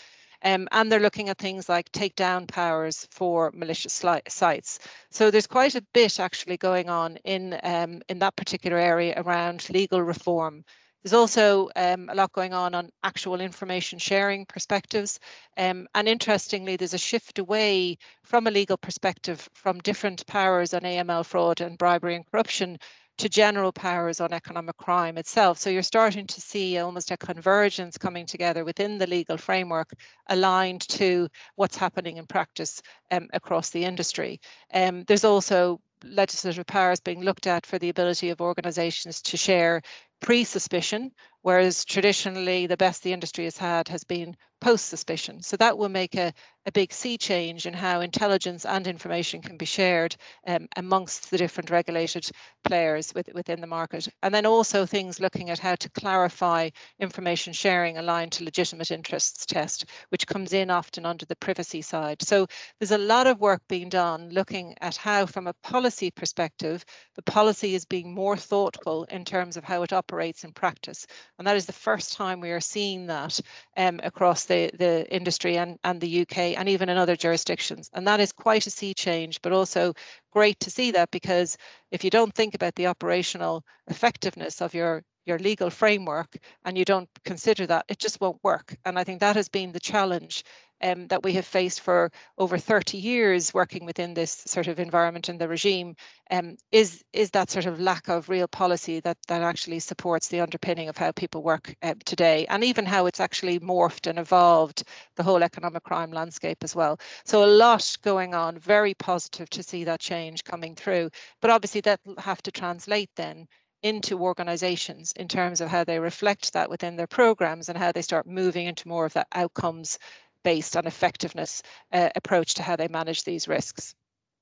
Um, 0.44 0.68
and 0.72 0.90
they're 0.90 1.01
looking 1.01 1.29
at 1.29 1.38
things 1.38 1.68
like 1.68 1.90
takedown 1.92 2.46
powers 2.46 3.07
for 3.11 3.51
malicious 3.55 4.03
sites. 4.29 4.79
So 5.11 5.31
there's 5.31 5.46
quite 5.46 5.74
a 5.74 5.85
bit 5.92 6.20
actually 6.20 6.57
going 6.57 6.88
on 6.88 7.16
in 7.24 7.59
um, 7.62 8.03
in 8.09 8.18
that 8.20 8.37
particular 8.37 8.79
area 8.79 9.14
around 9.16 9.68
legal 9.70 10.03
reform. 10.03 10.64
There's 11.03 11.12
also 11.12 11.70
um, 11.77 12.09
a 12.09 12.14
lot 12.14 12.33
going 12.33 12.53
on 12.53 12.74
on 12.74 12.90
actual 13.05 13.40
information 13.40 13.98
sharing 13.98 14.44
perspectives. 14.46 15.20
Um, 15.57 15.87
and 15.94 16.09
interestingly, 16.09 16.77
there's 16.77 16.94
a 16.94 16.98
shift 16.98 17.38
away 17.38 17.98
from 18.24 18.46
a 18.46 18.51
legal 18.51 18.77
perspective 18.77 19.48
from 19.55 19.79
different 19.79 20.27
powers 20.27 20.74
on 20.74 20.83
AML 20.83 21.24
fraud 21.24 21.61
and 21.61 21.79
bribery 21.79 22.16
and 22.16 22.27
corruption 22.27 22.79
to 23.18 23.28
general 23.28 23.72
powers 23.72 24.20
on 24.20 24.33
economic 24.33 24.76
crime 24.76 25.18
itself. 25.18 25.59
So 25.59 25.70
you're 25.70 25.83
starting 25.83 26.26
to 26.26 26.40
see 26.40 26.78
almost 26.78 27.11
a 27.11 27.16
convergence 27.16 27.98
coming 27.98 28.26
together 28.26 28.64
within 28.64 28.98
the 28.98 29.07
legal 29.07 29.37
framework 29.37 29.92
aligned 30.28 30.83
to 30.88 31.28
what's 31.57 31.76
happening 31.76 32.16
in 32.16 32.26
practice 32.26 32.81
um, 33.11 33.28
across 33.33 33.70
the 33.70 33.85
industry. 33.85 34.40
Um, 34.72 35.04
there's 35.09 35.24
also 35.24 35.81
legislative 36.04 36.66
powers 36.66 37.00
being 37.00 37.22
looked 37.22 37.46
at 37.46 37.66
for 37.66 37.78
the 37.78 37.88
ability 37.88 38.31
of 38.31 38.40
organisations 38.40 39.20
to 39.22 39.37
share 39.37 39.83
pre-suspicion, 40.20 41.11
whereas 41.49 41.83
traditionally 41.83 42.67
the 42.67 42.77
best 42.77 43.03
the 43.03 43.15
industry 43.15 43.45
has 43.45 43.57
had 43.57 43.89
has 43.89 44.05
been 44.05 44.37
post-suspicion. 44.61 45.41
So 45.41 45.57
that 45.57 45.79
will 45.79 45.89
make 45.89 46.15
a, 46.15 46.33
a 46.67 46.73
big 46.73 46.93
sea 46.93 47.17
change 47.17 47.65
in 47.65 47.73
how 47.73 48.01
intelligence 48.01 48.67
and 48.67 48.87
information 48.87 49.41
can 49.41 49.57
be 49.57 49.65
shared 49.65 50.17
um, 50.47 50.67
amongst 50.77 51.31
the 51.31 51.39
different 51.39 51.71
regulated 51.71 52.29
players 52.65 53.15
with, 53.15 53.31
within 53.35 53.61
the 53.61 53.67
market. 53.67 54.09
And 54.23 54.35
then 54.35 54.45
also 54.45 54.85
things 54.85 55.21
looking 55.21 55.49
at 55.49 55.59
how 55.59 55.77
to 55.77 55.89
clarify 55.91 56.71
information 56.99 57.53
sharing 57.53 57.97
aligned 57.97 58.33
to 58.33 58.45
legitimate 58.45 58.91
interests 58.91 59.47
test, 59.47 59.87
which 60.11 60.27
comes 60.27 60.53
in 60.53 60.71
often 60.71 61.07
under 61.07 61.25
the 61.25 61.37
privacy 61.37 61.81
side. 61.81 62.21
So 62.21 62.47
there's 62.79 62.91
a 62.91 62.99
lot 62.99 63.27
of 63.27 63.41
work 63.41 63.63
being 63.69 63.89
done 63.89 64.29
looking 64.31 64.75
at 64.81 64.97
how 64.97 65.25
from 65.25 65.47
a 65.47 65.55
policy 65.63 66.11
perspective, 66.11 66.85
the 67.15 67.23
policy 67.23 67.75
is 67.75 67.85
being 67.85 68.13
more 68.13 68.37
thoughtful 68.37 69.05
in 69.05 69.25
terms 69.25 69.57
of 69.57 69.65
how 69.65 69.83
it 69.83 69.93
operates 69.93 70.45
in 70.45 70.53
practice. 70.53 71.07
And 71.38 71.46
that 71.46 71.57
is 71.57 71.66
the 71.66 71.72
first 71.72 72.12
time 72.12 72.40
we 72.40 72.51
are 72.51 72.61
seeing 72.61 73.07
that 73.07 73.40
um, 73.77 74.01
across 74.03 74.44
the, 74.44 74.70
the 74.79 75.07
industry 75.14 75.57
and, 75.57 75.79
and 75.85 76.01
the 76.01 76.22
UK 76.22 76.59
and 76.59 76.68
even 76.68 76.88
in 76.88 76.96
other 76.96 77.16
jurisdictions. 77.16 77.90
And 77.92 78.07
that 78.07 78.20
is 78.20 78.33
quite 78.33 78.66
a 78.66 78.70
sea 78.70 78.94
change, 78.94 79.40
but 79.42 79.53
also 79.53 79.92
great 80.33 80.59
to 80.61 80.70
see 80.70 80.90
that 80.92 81.11
because 81.11 81.57
if 81.90 82.03
you 82.05 82.11
don't 82.11 82.35
think 82.35 82.55
about 82.55 82.74
the 82.74 82.87
operational 82.87 83.64
effectiveness 83.88 84.61
of 84.61 84.74
your 84.74 85.03
your 85.27 85.38
legal 85.38 85.68
framework 85.68 86.38
and 86.64 86.79
you 86.79 86.87
don't 86.87 87.09
consider 87.24 87.66
that, 87.66 87.85
it 87.88 87.98
just 87.98 88.18
won't 88.20 88.42
work. 88.42 88.74
And 88.87 88.98
I 88.98 89.05
think 89.05 89.20
that 89.20 89.37
has 89.37 89.48
been 89.48 89.72
the 89.72 89.81
challenge 89.81 90.42
um, 90.83 91.07
that 91.09 91.23
we 91.23 91.33
have 91.35 91.47
faced 91.47 91.81
for 91.81 92.11
over 92.38 92.59
30 92.59 92.99
years 92.99 93.53
working 93.55 93.85
within 93.85 94.14
this 94.14 94.43
sort 94.47 94.67
of 94.67 94.79
environment 94.79 95.29
and 95.29 95.41
the 95.41 95.49
regime 95.49 95.95
um, 96.31 96.57
is 96.73 97.05
is 97.12 97.31
that 97.31 97.51
sort 97.51 97.67
of 97.67 97.81
lack 97.81 98.09
of 98.09 98.29
real 98.29 98.49
policy 98.49 99.01
that 99.01 99.19
that 99.29 99.43
actually 99.43 99.79
supports 99.79 100.29
the 100.29 100.41
underpinning 100.41 100.88
of 100.88 100.97
how 100.97 101.12
people 101.12 101.43
work 101.43 101.75
uh, 101.83 101.95
today 102.05 102.47
and 102.49 102.64
even 102.64 102.85
how 102.85 103.07
it's 103.07 103.21
actually 103.21 103.59
morphed 103.61 104.07
and 104.07 104.19
evolved 104.19 104.85
the 105.17 105.23
whole 105.23 105.43
economic 105.43 105.83
crime 105.83 106.11
landscape 106.12 106.59
as 106.62 106.75
well. 106.75 106.99
So 107.25 107.45
a 107.45 107.47
lot 107.47 107.97
going 108.03 108.35
on, 108.35 108.59
very 108.59 108.95
positive 108.95 109.51
to 109.51 109.62
see 109.62 109.85
that 109.85 110.01
change 110.01 110.45
coming 110.45 110.75
through. 110.75 111.11
But 111.41 111.51
obviously 111.51 111.81
that 111.83 112.01
will 112.05 112.17
have 112.19 112.43
to 112.43 112.53
translate 112.53 113.11
then 113.17 113.47
into 113.83 114.21
organizations 114.21 115.12
in 115.12 115.29
terms 115.29 115.61
of 115.61 115.69
how 115.69 115.85
they 115.85 116.01
reflect 116.01 116.53
that 116.53 116.69
within 116.69 116.97
their 116.97 117.07
programs 117.07 117.69
and 117.69 117.79
how 117.79 117.93
they 117.93 118.03
start 118.03 118.27
moving 118.27 118.67
into 118.67 118.88
more 118.88 119.07
of 119.07 119.12
that 119.12 119.29
outcomes 119.35 119.99
based 120.44 120.77
on 120.77 120.87
effectiveness 120.87 121.62
uh, 121.92 122.09
approach 122.16 122.55
to 122.55 122.62
how 122.62 122.77
they 122.77 122.88
manage 122.88 123.24
these 123.24 123.48
risks. 123.48 123.94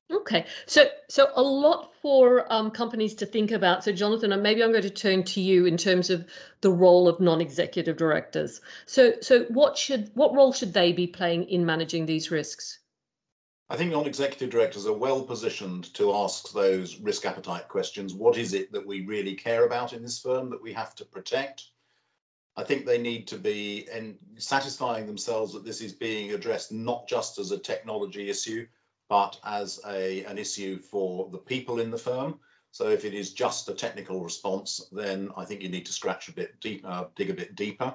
Okay, 0.09 0.47
so 0.67 0.87
so 1.09 1.33
a 1.35 1.43
lot 1.43 1.93
for 2.01 2.51
um, 2.53 2.71
companies 2.71 3.13
to 3.17 3.27
think 3.27 3.51
about. 3.51 3.83
So, 3.83 3.91
Jonathan, 3.91 4.33
and 4.33 4.43
maybe 4.43 4.63
I'm 4.63 4.71
going 4.71 4.83
to 4.83 4.91
turn 4.91 5.25
to 5.25 5.41
you 5.41 5.67
in 5.67 5.77
terms 5.77 6.11
of 6.11 6.29
the 6.61 6.71
role 6.71 7.09
of 7.09 7.19
non-executive 7.19 7.97
directors. 7.97 8.61
So, 8.87 9.15
so 9.21 9.45
what 9.47 9.77
should 9.77 10.13
what 10.15 10.33
role 10.33 10.53
should 10.53 10.73
they 10.73 10.93
be 10.93 11.09
playing 11.09 11.45
in 11.45 11.67
managing 11.67 12.07
these 12.07 12.31
risks? 12.31 12.79
I 13.69 13.77
think 13.77 13.91
non-executive 13.91 14.51
directors 14.51 14.87
are 14.87 14.93
well 14.93 15.23
positioned 15.23 15.93
to 15.95 16.15
ask 16.15 16.53
those 16.53 17.01
risk 17.01 17.27
appetite 17.27 17.67
questions. 17.67 18.15
What 18.15 18.39
is 18.39 18.55
it 18.55 18.71
that 18.71 18.87
we 18.87 19.05
really 19.05 19.35
care 19.35 19.67
about 19.67 19.93
in 19.93 20.03
this 20.03 20.21
firm 20.21 20.51
that 20.51 20.63
we 20.63 20.73
have 20.73 20.95
to 20.97 21.05
protect? 21.05 21.71
I 22.59 22.65
think 22.65 22.87
they 22.87 22.99
need 22.99 23.27
to 23.29 23.37
be 23.37 23.87
in 23.93 24.17
satisfying 24.39 25.07
themselves 25.07 25.53
that 25.53 25.65
this 25.65 25.81
is 25.83 25.93
being 25.93 26.33
addressed 26.33 26.73
not 26.73 27.07
just 27.07 27.39
as 27.39 27.51
a 27.51 27.59
technology 27.59 28.31
issue, 28.31 28.67
but 29.09 29.39
as 29.45 29.79
a, 29.87 30.25
an 30.25 30.39
issue 30.39 30.79
for 30.79 31.29
the 31.31 31.39
people 31.39 31.81
in 31.81 31.91
the 31.91 31.99
firm. 31.99 32.39
So 32.71 32.89
if 32.89 33.05
it 33.05 33.15
is 33.15 33.33
just 33.33 33.69
a 33.69 33.75
technical 33.75 34.23
response, 34.23 34.89
then 34.91 35.31
I 35.37 35.45
think 35.45 35.63
you 35.63 35.69
need 35.69 35.87
to 35.87 35.93
scratch 35.93 36.29
a 36.29 36.33
bit 36.33 36.59
deeper, 36.61 36.89
uh, 36.89 37.05
dig 37.15 37.31
a 37.31 37.35
bit 37.35 37.55
deeper. 37.57 37.95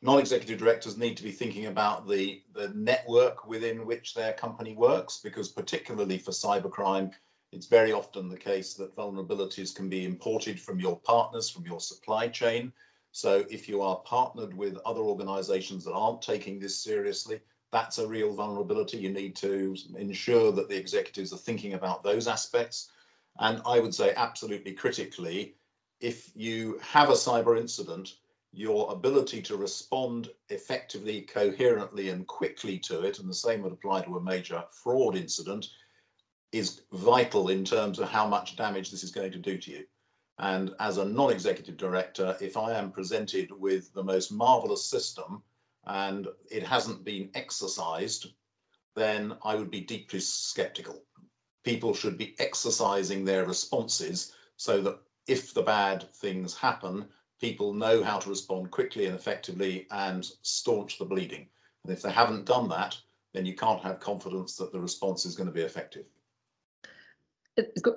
Non-executive 0.00 0.58
directors 0.58 0.98
need 0.98 1.16
to 1.16 1.22
be 1.22 1.30
thinking 1.30 1.66
about 1.66 2.08
the, 2.08 2.42
the 2.54 2.68
network 2.74 3.46
within 3.46 3.86
which 3.86 4.14
their 4.14 4.32
company 4.32 4.74
works, 4.74 5.20
because 5.22 5.48
particularly 5.48 6.18
for 6.18 6.32
cybercrime, 6.32 7.12
it's 7.52 7.66
very 7.66 7.92
often 7.92 8.28
the 8.28 8.36
case 8.36 8.74
that 8.74 8.96
vulnerabilities 8.96 9.74
can 9.74 9.88
be 9.88 10.04
imported 10.04 10.58
from 10.58 10.80
your 10.80 10.98
partners, 11.00 11.48
from 11.50 11.64
your 11.66 11.80
supply 11.80 12.26
chain. 12.26 12.72
So 13.12 13.44
if 13.50 13.68
you 13.68 13.82
are 13.82 13.96
partnered 13.98 14.54
with 14.54 14.78
other 14.86 15.00
organizations 15.00 15.84
that 15.84 15.92
aren't 15.92 16.22
taking 16.22 16.58
this 16.58 16.76
seriously, 16.76 17.40
that's 17.70 17.98
a 17.98 18.06
real 18.06 18.34
vulnerability. 18.34 18.98
You 18.98 19.10
need 19.10 19.36
to 19.36 19.76
ensure 19.96 20.50
that 20.52 20.68
the 20.68 20.76
executives 20.76 21.32
are 21.32 21.38
thinking 21.38 21.74
about 21.74 22.02
those 22.02 22.26
aspects. 22.26 22.90
And 23.38 23.62
I 23.66 23.80
would 23.80 23.94
say 23.94 24.12
absolutely 24.16 24.72
critically, 24.72 25.56
if 26.00 26.30
you 26.34 26.78
have 26.82 27.10
a 27.10 27.14
cyber 27.14 27.58
incident, 27.58 28.16
your 28.52 28.92
ability 28.92 29.40
to 29.42 29.56
respond 29.56 30.30
effectively, 30.50 31.22
coherently 31.22 32.10
and 32.10 32.26
quickly 32.26 32.78
to 32.80 33.02
it, 33.02 33.18
and 33.18 33.28
the 33.28 33.34
same 33.34 33.62
would 33.62 33.72
apply 33.72 34.02
to 34.02 34.16
a 34.16 34.22
major 34.22 34.64
fraud 34.70 35.16
incident, 35.16 35.68
is 36.50 36.82
vital 36.92 37.48
in 37.48 37.64
terms 37.64 37.98
of 37.98 38.10
how 38.10 38.26
much 38.26 38.56
damage 38.56 38.90
this 38.90 39.02
is 39.02 39.10
going 39.10 39.32
to 39.32 39.38
do 39.38 39.56
to 39.56 39.70
you. 39.70 39.84
And 40.38 40.74
as 40.80 40.98
a 40.98 41.04
non-executive 41.04 41.76
director, 41.76 42.36
if 42.40 42.56
I 42.56 42.72
am 42.72 42.90
presented 42.90 43.50
with 43.52 43.92
the 43.92 44.02
most 44.02 44.32
marvelous 44.32 44.84
system 44.84 45.42
and 45.84 46.28
it 46.50 46.62
hasn't 46.62 47.04
been 47.04 47.30
exercised, 47.34 48.28
then 48.94 49.36
I 49.44 49.54
would 49.54 49.70
be 49.70 49.80
deeply 49.80 50.20
skeptical 50.20 51.02
people 51.62 51.94
should 51.94 52.18
be 52.18 52.34
exercising 52.38 53.24
their 53.24 53.46
responses 53.46 54.34
so 54.56 54.80
that 54.82 54.98
if 55.26 55.54
the 55.54 55.62
bad 55.62 56.08
things 56.14 56.56
happen, 56.56 57.08
people 57.40 57.72
know 57.72 58.02
how 58.02 58.18
to 58.18 58.28
respond 58.28 58.70
quickly 58.70 59.06
and 59.06 59.14
effectively 59.14 59.86
and 59.90 60.30
staunch 60.42 60.98
the 60.98 61.04
bleeding. 61.04 61.46
And 61.84 61.92
if 61.92 62.02
they 62.02 62.10
haven't 62.10 62.46
done 62.46 62.68
that, 62.68 62.98
then 63.32 63.46
you 63.46 63.54
can't 63.54 63.82
have 63.82 64.00
confidence 64.00 64.56
that 64.56 64.72
the 64.72 64.80
response 64.80 65.24
is 65.24 65.36
going 65.36 65.46
to 65.46 65.52
be 65.52 65.62
effective. 65.62 66.06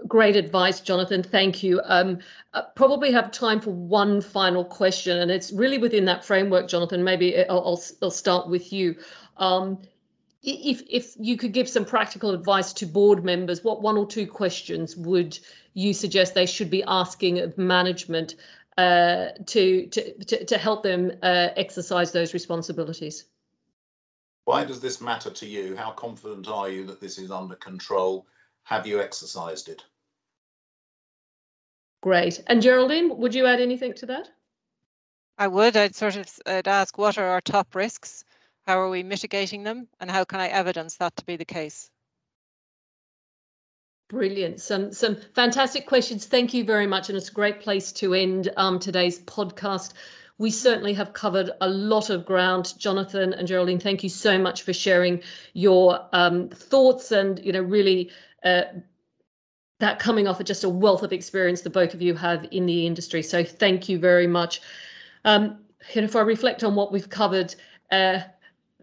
Great 0.08 0.36
advice, 0.36 0.82
Jonathan. 0.82 1.24
Thank 1.24 1.64
you. 1.64 1.80
Um, 1.86 2.20
uh, 2.54 2.64
probably 2.76 3.12
have 3.14 3.32
time 3.32 3.62
for 3.62 3.72
one 3.72 4.20
final 4.20 4.66
question, 4.66 5.20
and 5.20 5.32
it's 5.32 5.54
really 5.54 5.78
within 5.78 6.04
that 6.06 6.26
framework, 6.26 6.68
Jonathan. 6.68 7.04
Maybe 7.06 7.38
I'll, 7.48 7.66
I'll, 7.66 7.84
I'll 8.02 8.12
start 8.12 8.50
with 8.50 8.74
you. 8.74 8.98
Um, 9.38 9.80
if 10.44 10.84
if 10.90 11.16
you 11.18 11.38
could 11.38 11.54
give 11.54 11.70
some 11.70 11.86
practical 11.86 12.32
advice 12.32 12.74
to 12.74 12.86
board 12.86 13.24
members, 13.24 13.64
what 13.64 13.82
one 13.82 13.98
or 13.98 14.06
two 14.06 14.28
questions 14.28 14.98
would 14.98 15.40
you 15.74 15.94
suggest 15.94 16.34
they 16.34 16.46
should 16.46 16.70
be 16.70 16.84
asking 16.84 17.40
of 17.40 17.58
management 17.58 18.36
uh, 18.78 19.28
to, 19.46 19.88
to, 19.88 20.24
to 20.26 20.44
to 20.44 20.58
help 20.58 20.84
them 20.84 21.14
uh, 21.24 21.50
exercise 21.56 22.12
those 22.12 22.34
responsibilities? 22.34 23.26
Why 24.44 24.66
does 24.66 24.82
this 24.82 25.00
matter 25.00 25.30
to 25.32 25.46
you? 25.48 25.78
How 25.78 25.92
confident 25.92 26.50
are 26.50 26.70
you 26.70 26.86
that 26.88 27.00
this 27.00 27.18
is 27.18 27.32
under 27.32 27.56
control? 27.56 28.28
Have 28.66 28.86
you 28.86 29.02
exercised 29.02 29.70
it? 29.70 29.84
Great. 32.02 32.44
And 32.46 32.62
Geraldine, 32.62 33.18
would 33.18 33.34
you 33.34 33.48
add 33.48 33.60
anything 33.60 33.94
to 33.96 34.06
that? 34.06 34.30
I 35.40 35.48
would. 35.48 35.76
I'd 35.76 35.96
sort 35.96 36.16
of 36.16 36.30
I'd 36.46 36.68
ask 36.68 36.98
what 36.98 37.18
are 37.18 37.28
our 37.28 37.42
top 37.42 37.74
risks 37.74 38.24
how 38.66 38.80
are 38.80 38.90
we 38.90 39.04
mitigating 39.04 39.64
them? 39.64 39.88
And 40.00 40.10
how 40.10 40.24
can 40.24 40.40
I 40.40 40.48
evidence 40.48 40.98
that 40.98 41.16
to 41.18 41.26
be 41.26 41.36
the 41.36 41.46
case? 41.46 41.92
Brilliant. 44.10 44.60
Some 44.60 44.92
some 44.92 45.18
fantastic 45.34 45.88
questions. 45.88 46.26
Thank 46.26 46.54
you 46.54 46.64
very 46.64 46.88
much. 46.88 47.10
And 47.10 47.18
it's 47.18 47.30
a 47.30 47.34
great 47.34 47.60
place 47.60 47.92
to 47.94 48.14
end 48.14 48.52
um, 48.58 48.80
today's 48.80 49.20
podcast. 49.20 49.94
We 50.38 50.52
certainly 50.52 50.94
have 50.94 51.14
covered 51.14 51.52
a 51.62 51.70
lot 51.70 52.10
of 52.10 52.26
ground. 52.26 52.74
Jonathan 52.78 53.34
and 53.34 53.48
Geraldine, 53.48 53.80
thank 53.80 54.04
you 54.04 54.10
so 54.10 54.38
much 54.38 54.64
for 54.64 54.74
sharing 54.74 55.22
your 55.54 56.08
um, 56.12 56.50
thoughts 56.50 57.12
and, 57.12 57.40
you 57.40 57.54
know, 57.54 57.62
really 57.62 58.12
uh, 58.46 58.64
that 59.80 60.00
coming 60.00 60.28
off 60.28 60.40
of 60.40 60.46
just 60.46 60.64
a 60.64 60.70
wealth 60.70 61.04
of 61.04 61.12
experience 61.12 61.62
the 61.62 61.70
both 61.70 61.94
of 61.94 62.02
you 62.02 62.14
have 62.16 62.48
in 62.52 62.66
the 62.66 62.86
industry. 62.86 63.22
So 63.22 63.44
thank 63.44 63.90
you 63.90 64.00
very 64.00 64.28
much. 64.28 64.62
Um, 65.26 65.60
and 65.96 66.06
if 66.06 66.16
I 66.16 66.22
reflect 66.22 66.64
on 66.64 66.76
what 66.76 66.92
we've 66.92 67.10
covered, 67.10 67.54
uh, 67.92 68.20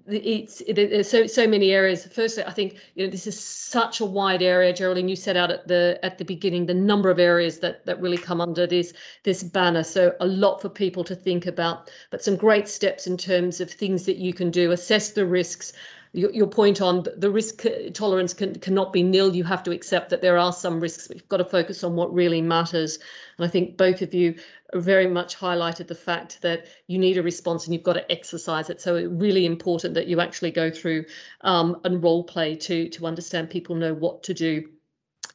it's 0.06 0.60
it, 0.62 0.74
there's 0.74 1.08
so 1.08 1.26
so 1.26 1.46
many 1.46 1.70
areas 1.70 2.06
firstly 2.06 2.42
i 2.44 2.50
think 2.50 2.76
you 2.94 3.04
know 3.04 3.10
this 3.10 3.26
is 3.26 3.38
such 3.38 4.00
a 4.00 4.04
wide 4.04 4.42
area 4.42 4.72
geraldine 4.72 5.08
you 5.08 5.14
set 5.14 5.36
out 5.36 5.50
at 5.50 5.68
the 5.68 5.98
at 6.02 6.18
the 6.18 6.24
beginning 6.24 6.66
the 6.66 6.74
number 6.74 7.08
of 7.08 7.20
areas 7.20 7.60
that 7.60 7.86
that 7.86 8.00
really 8.00 8.16
come 8.16 8.40
under 8.40 8.66
this 8.66 8.92
this 9.22 9.42
banner 9.42 9.84
so 9.84 10.12
a 10.20 10.26
lot 10.26 10.60
for 10.60 10.68
people 10.68 11.04
to 11.04 11.14
think 11.14 11.46
about 11.46 11.88
but 12.10 12.22
some 12.22 12.36
great 12.36 12.68
steps 12.68 13.06
in 13.06 13.16
terms 13.16 13.60
of 13.60 13.70
things 13.70 14.04
that 14.04 14.16
you 14.16 14.32
can 14.32 14.50
do 14.50 14.72
assess 14.72 15.10
the 15.12 15.24
risks 15.24 15.72
your, 16.12 16.30
your 16.32 16.46
point 16.46 16.80
on 16.80 17.06
the 17.16 17.30
risk 17.30 17.64
tolerance 17.94 18.34
can, 18.34 18.54
cannot 18.58 18.92
be 18.92 19.02
nil. 19.02 19.34
You 19.34 19.44
have 19.44 19.62
to 19.64 19.70
accept 19.70 20.10
that 20.10 20.20
there 20.20 20.36
are 20.36 20.52
some 20.52 20.78
risks, 20.78 21.08
but 21.08 21.16
you've 21.16 21.28
got 21.28 21.38
to 21.38 21.44
focus 21.44 21.82
on 21.82 21.96
what 21.96 22.12
really 22.12 22.42
matters. 22.42 22.98
And 23.38 23.46
I 23.46 23.48
think 23.48 23.78
both 23.78 24.02
of 24.02 24.12
you 24.12 24.34
very 24.74 25.06
much 25.06 25.36
highlighted 25.36 25.86
the 25.86 25.94
fact 25.94 26.40
that 26.42 26.66
you 26.86 26.98
need 26.98 27.16
a 27.16 27.22
response 27.22 27.64
and 27.64 27.74
you've 27.74 27.82
got 27.82 27.94
to 27.94 28.12
exercise 28.12 28.68
it. 28.68 28.80
So 28.80 28.96
it's 28.96 29.08
really 29.10 29.46
important 29.46 29.94
that 29.94 30.06
you 30.06 30.20
actually 30.20 30.50
go 30.50 30.70
through 30.70 31.06
um, 31.42 31.80
and 31.84 32.02
role 32.02 32.24
play 32.24 32.56
to 32.56 32.88
to 32.90 33.06
understand 33.06 33.50
people 33.50 33.74
know 33.74 33.94
what 33.94 34.22
to 34.24 34.34
do. 34.34 34.68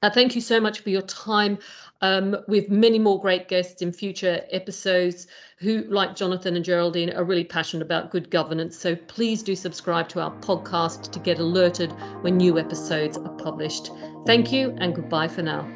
Uh, 0.04 0.10
thank 0.10 0.36
you 0.36 0.42
so 0.42 0.60
much 0.60 0.80
for 0.80 0.90
your 0.90 1.02
time. 1.04 1.58
Um, 2.02 2.38
with 2.48 2.70
many 2.70 3.00
more 3.00 3.20
great 3.20 3.48
guests 3.48 3.82
in 3.82 3.92
future 3.92 4.44
episodes 4.52 5.26
who, 5.58 5.84
like 5.90 6.16
Jonathan 6.16 6.56
and 6.56 6.64
Geraldine, 6.64 7.12
are 7.12 7.24
really 7.24 7.44
passionate 7.44 7.84
about 7.84 8.12
good 8.12 8.30
governance. 8.30 8.78
So 8.78 8.96
please 8.96 9.42
do 9.42 9.56
subscribe 9.56 10.08
to 10.10 10.22
our 10.22 10.32
podcast 10.42 11.12
to 11.12 11.20
get 11.20 11.40
alerted 11.40 11.92
when 12.22 12.38
new 12.38 12.60
episodes 12.60 13.18
are 13.18 13.34
published. 13.38 13.90
Thank 14.28 14.52
you 14.52 14.76
and 14.78 14.94
goodbye 14.94 15.28
for 15.28 15.42
now. 15.42 15.68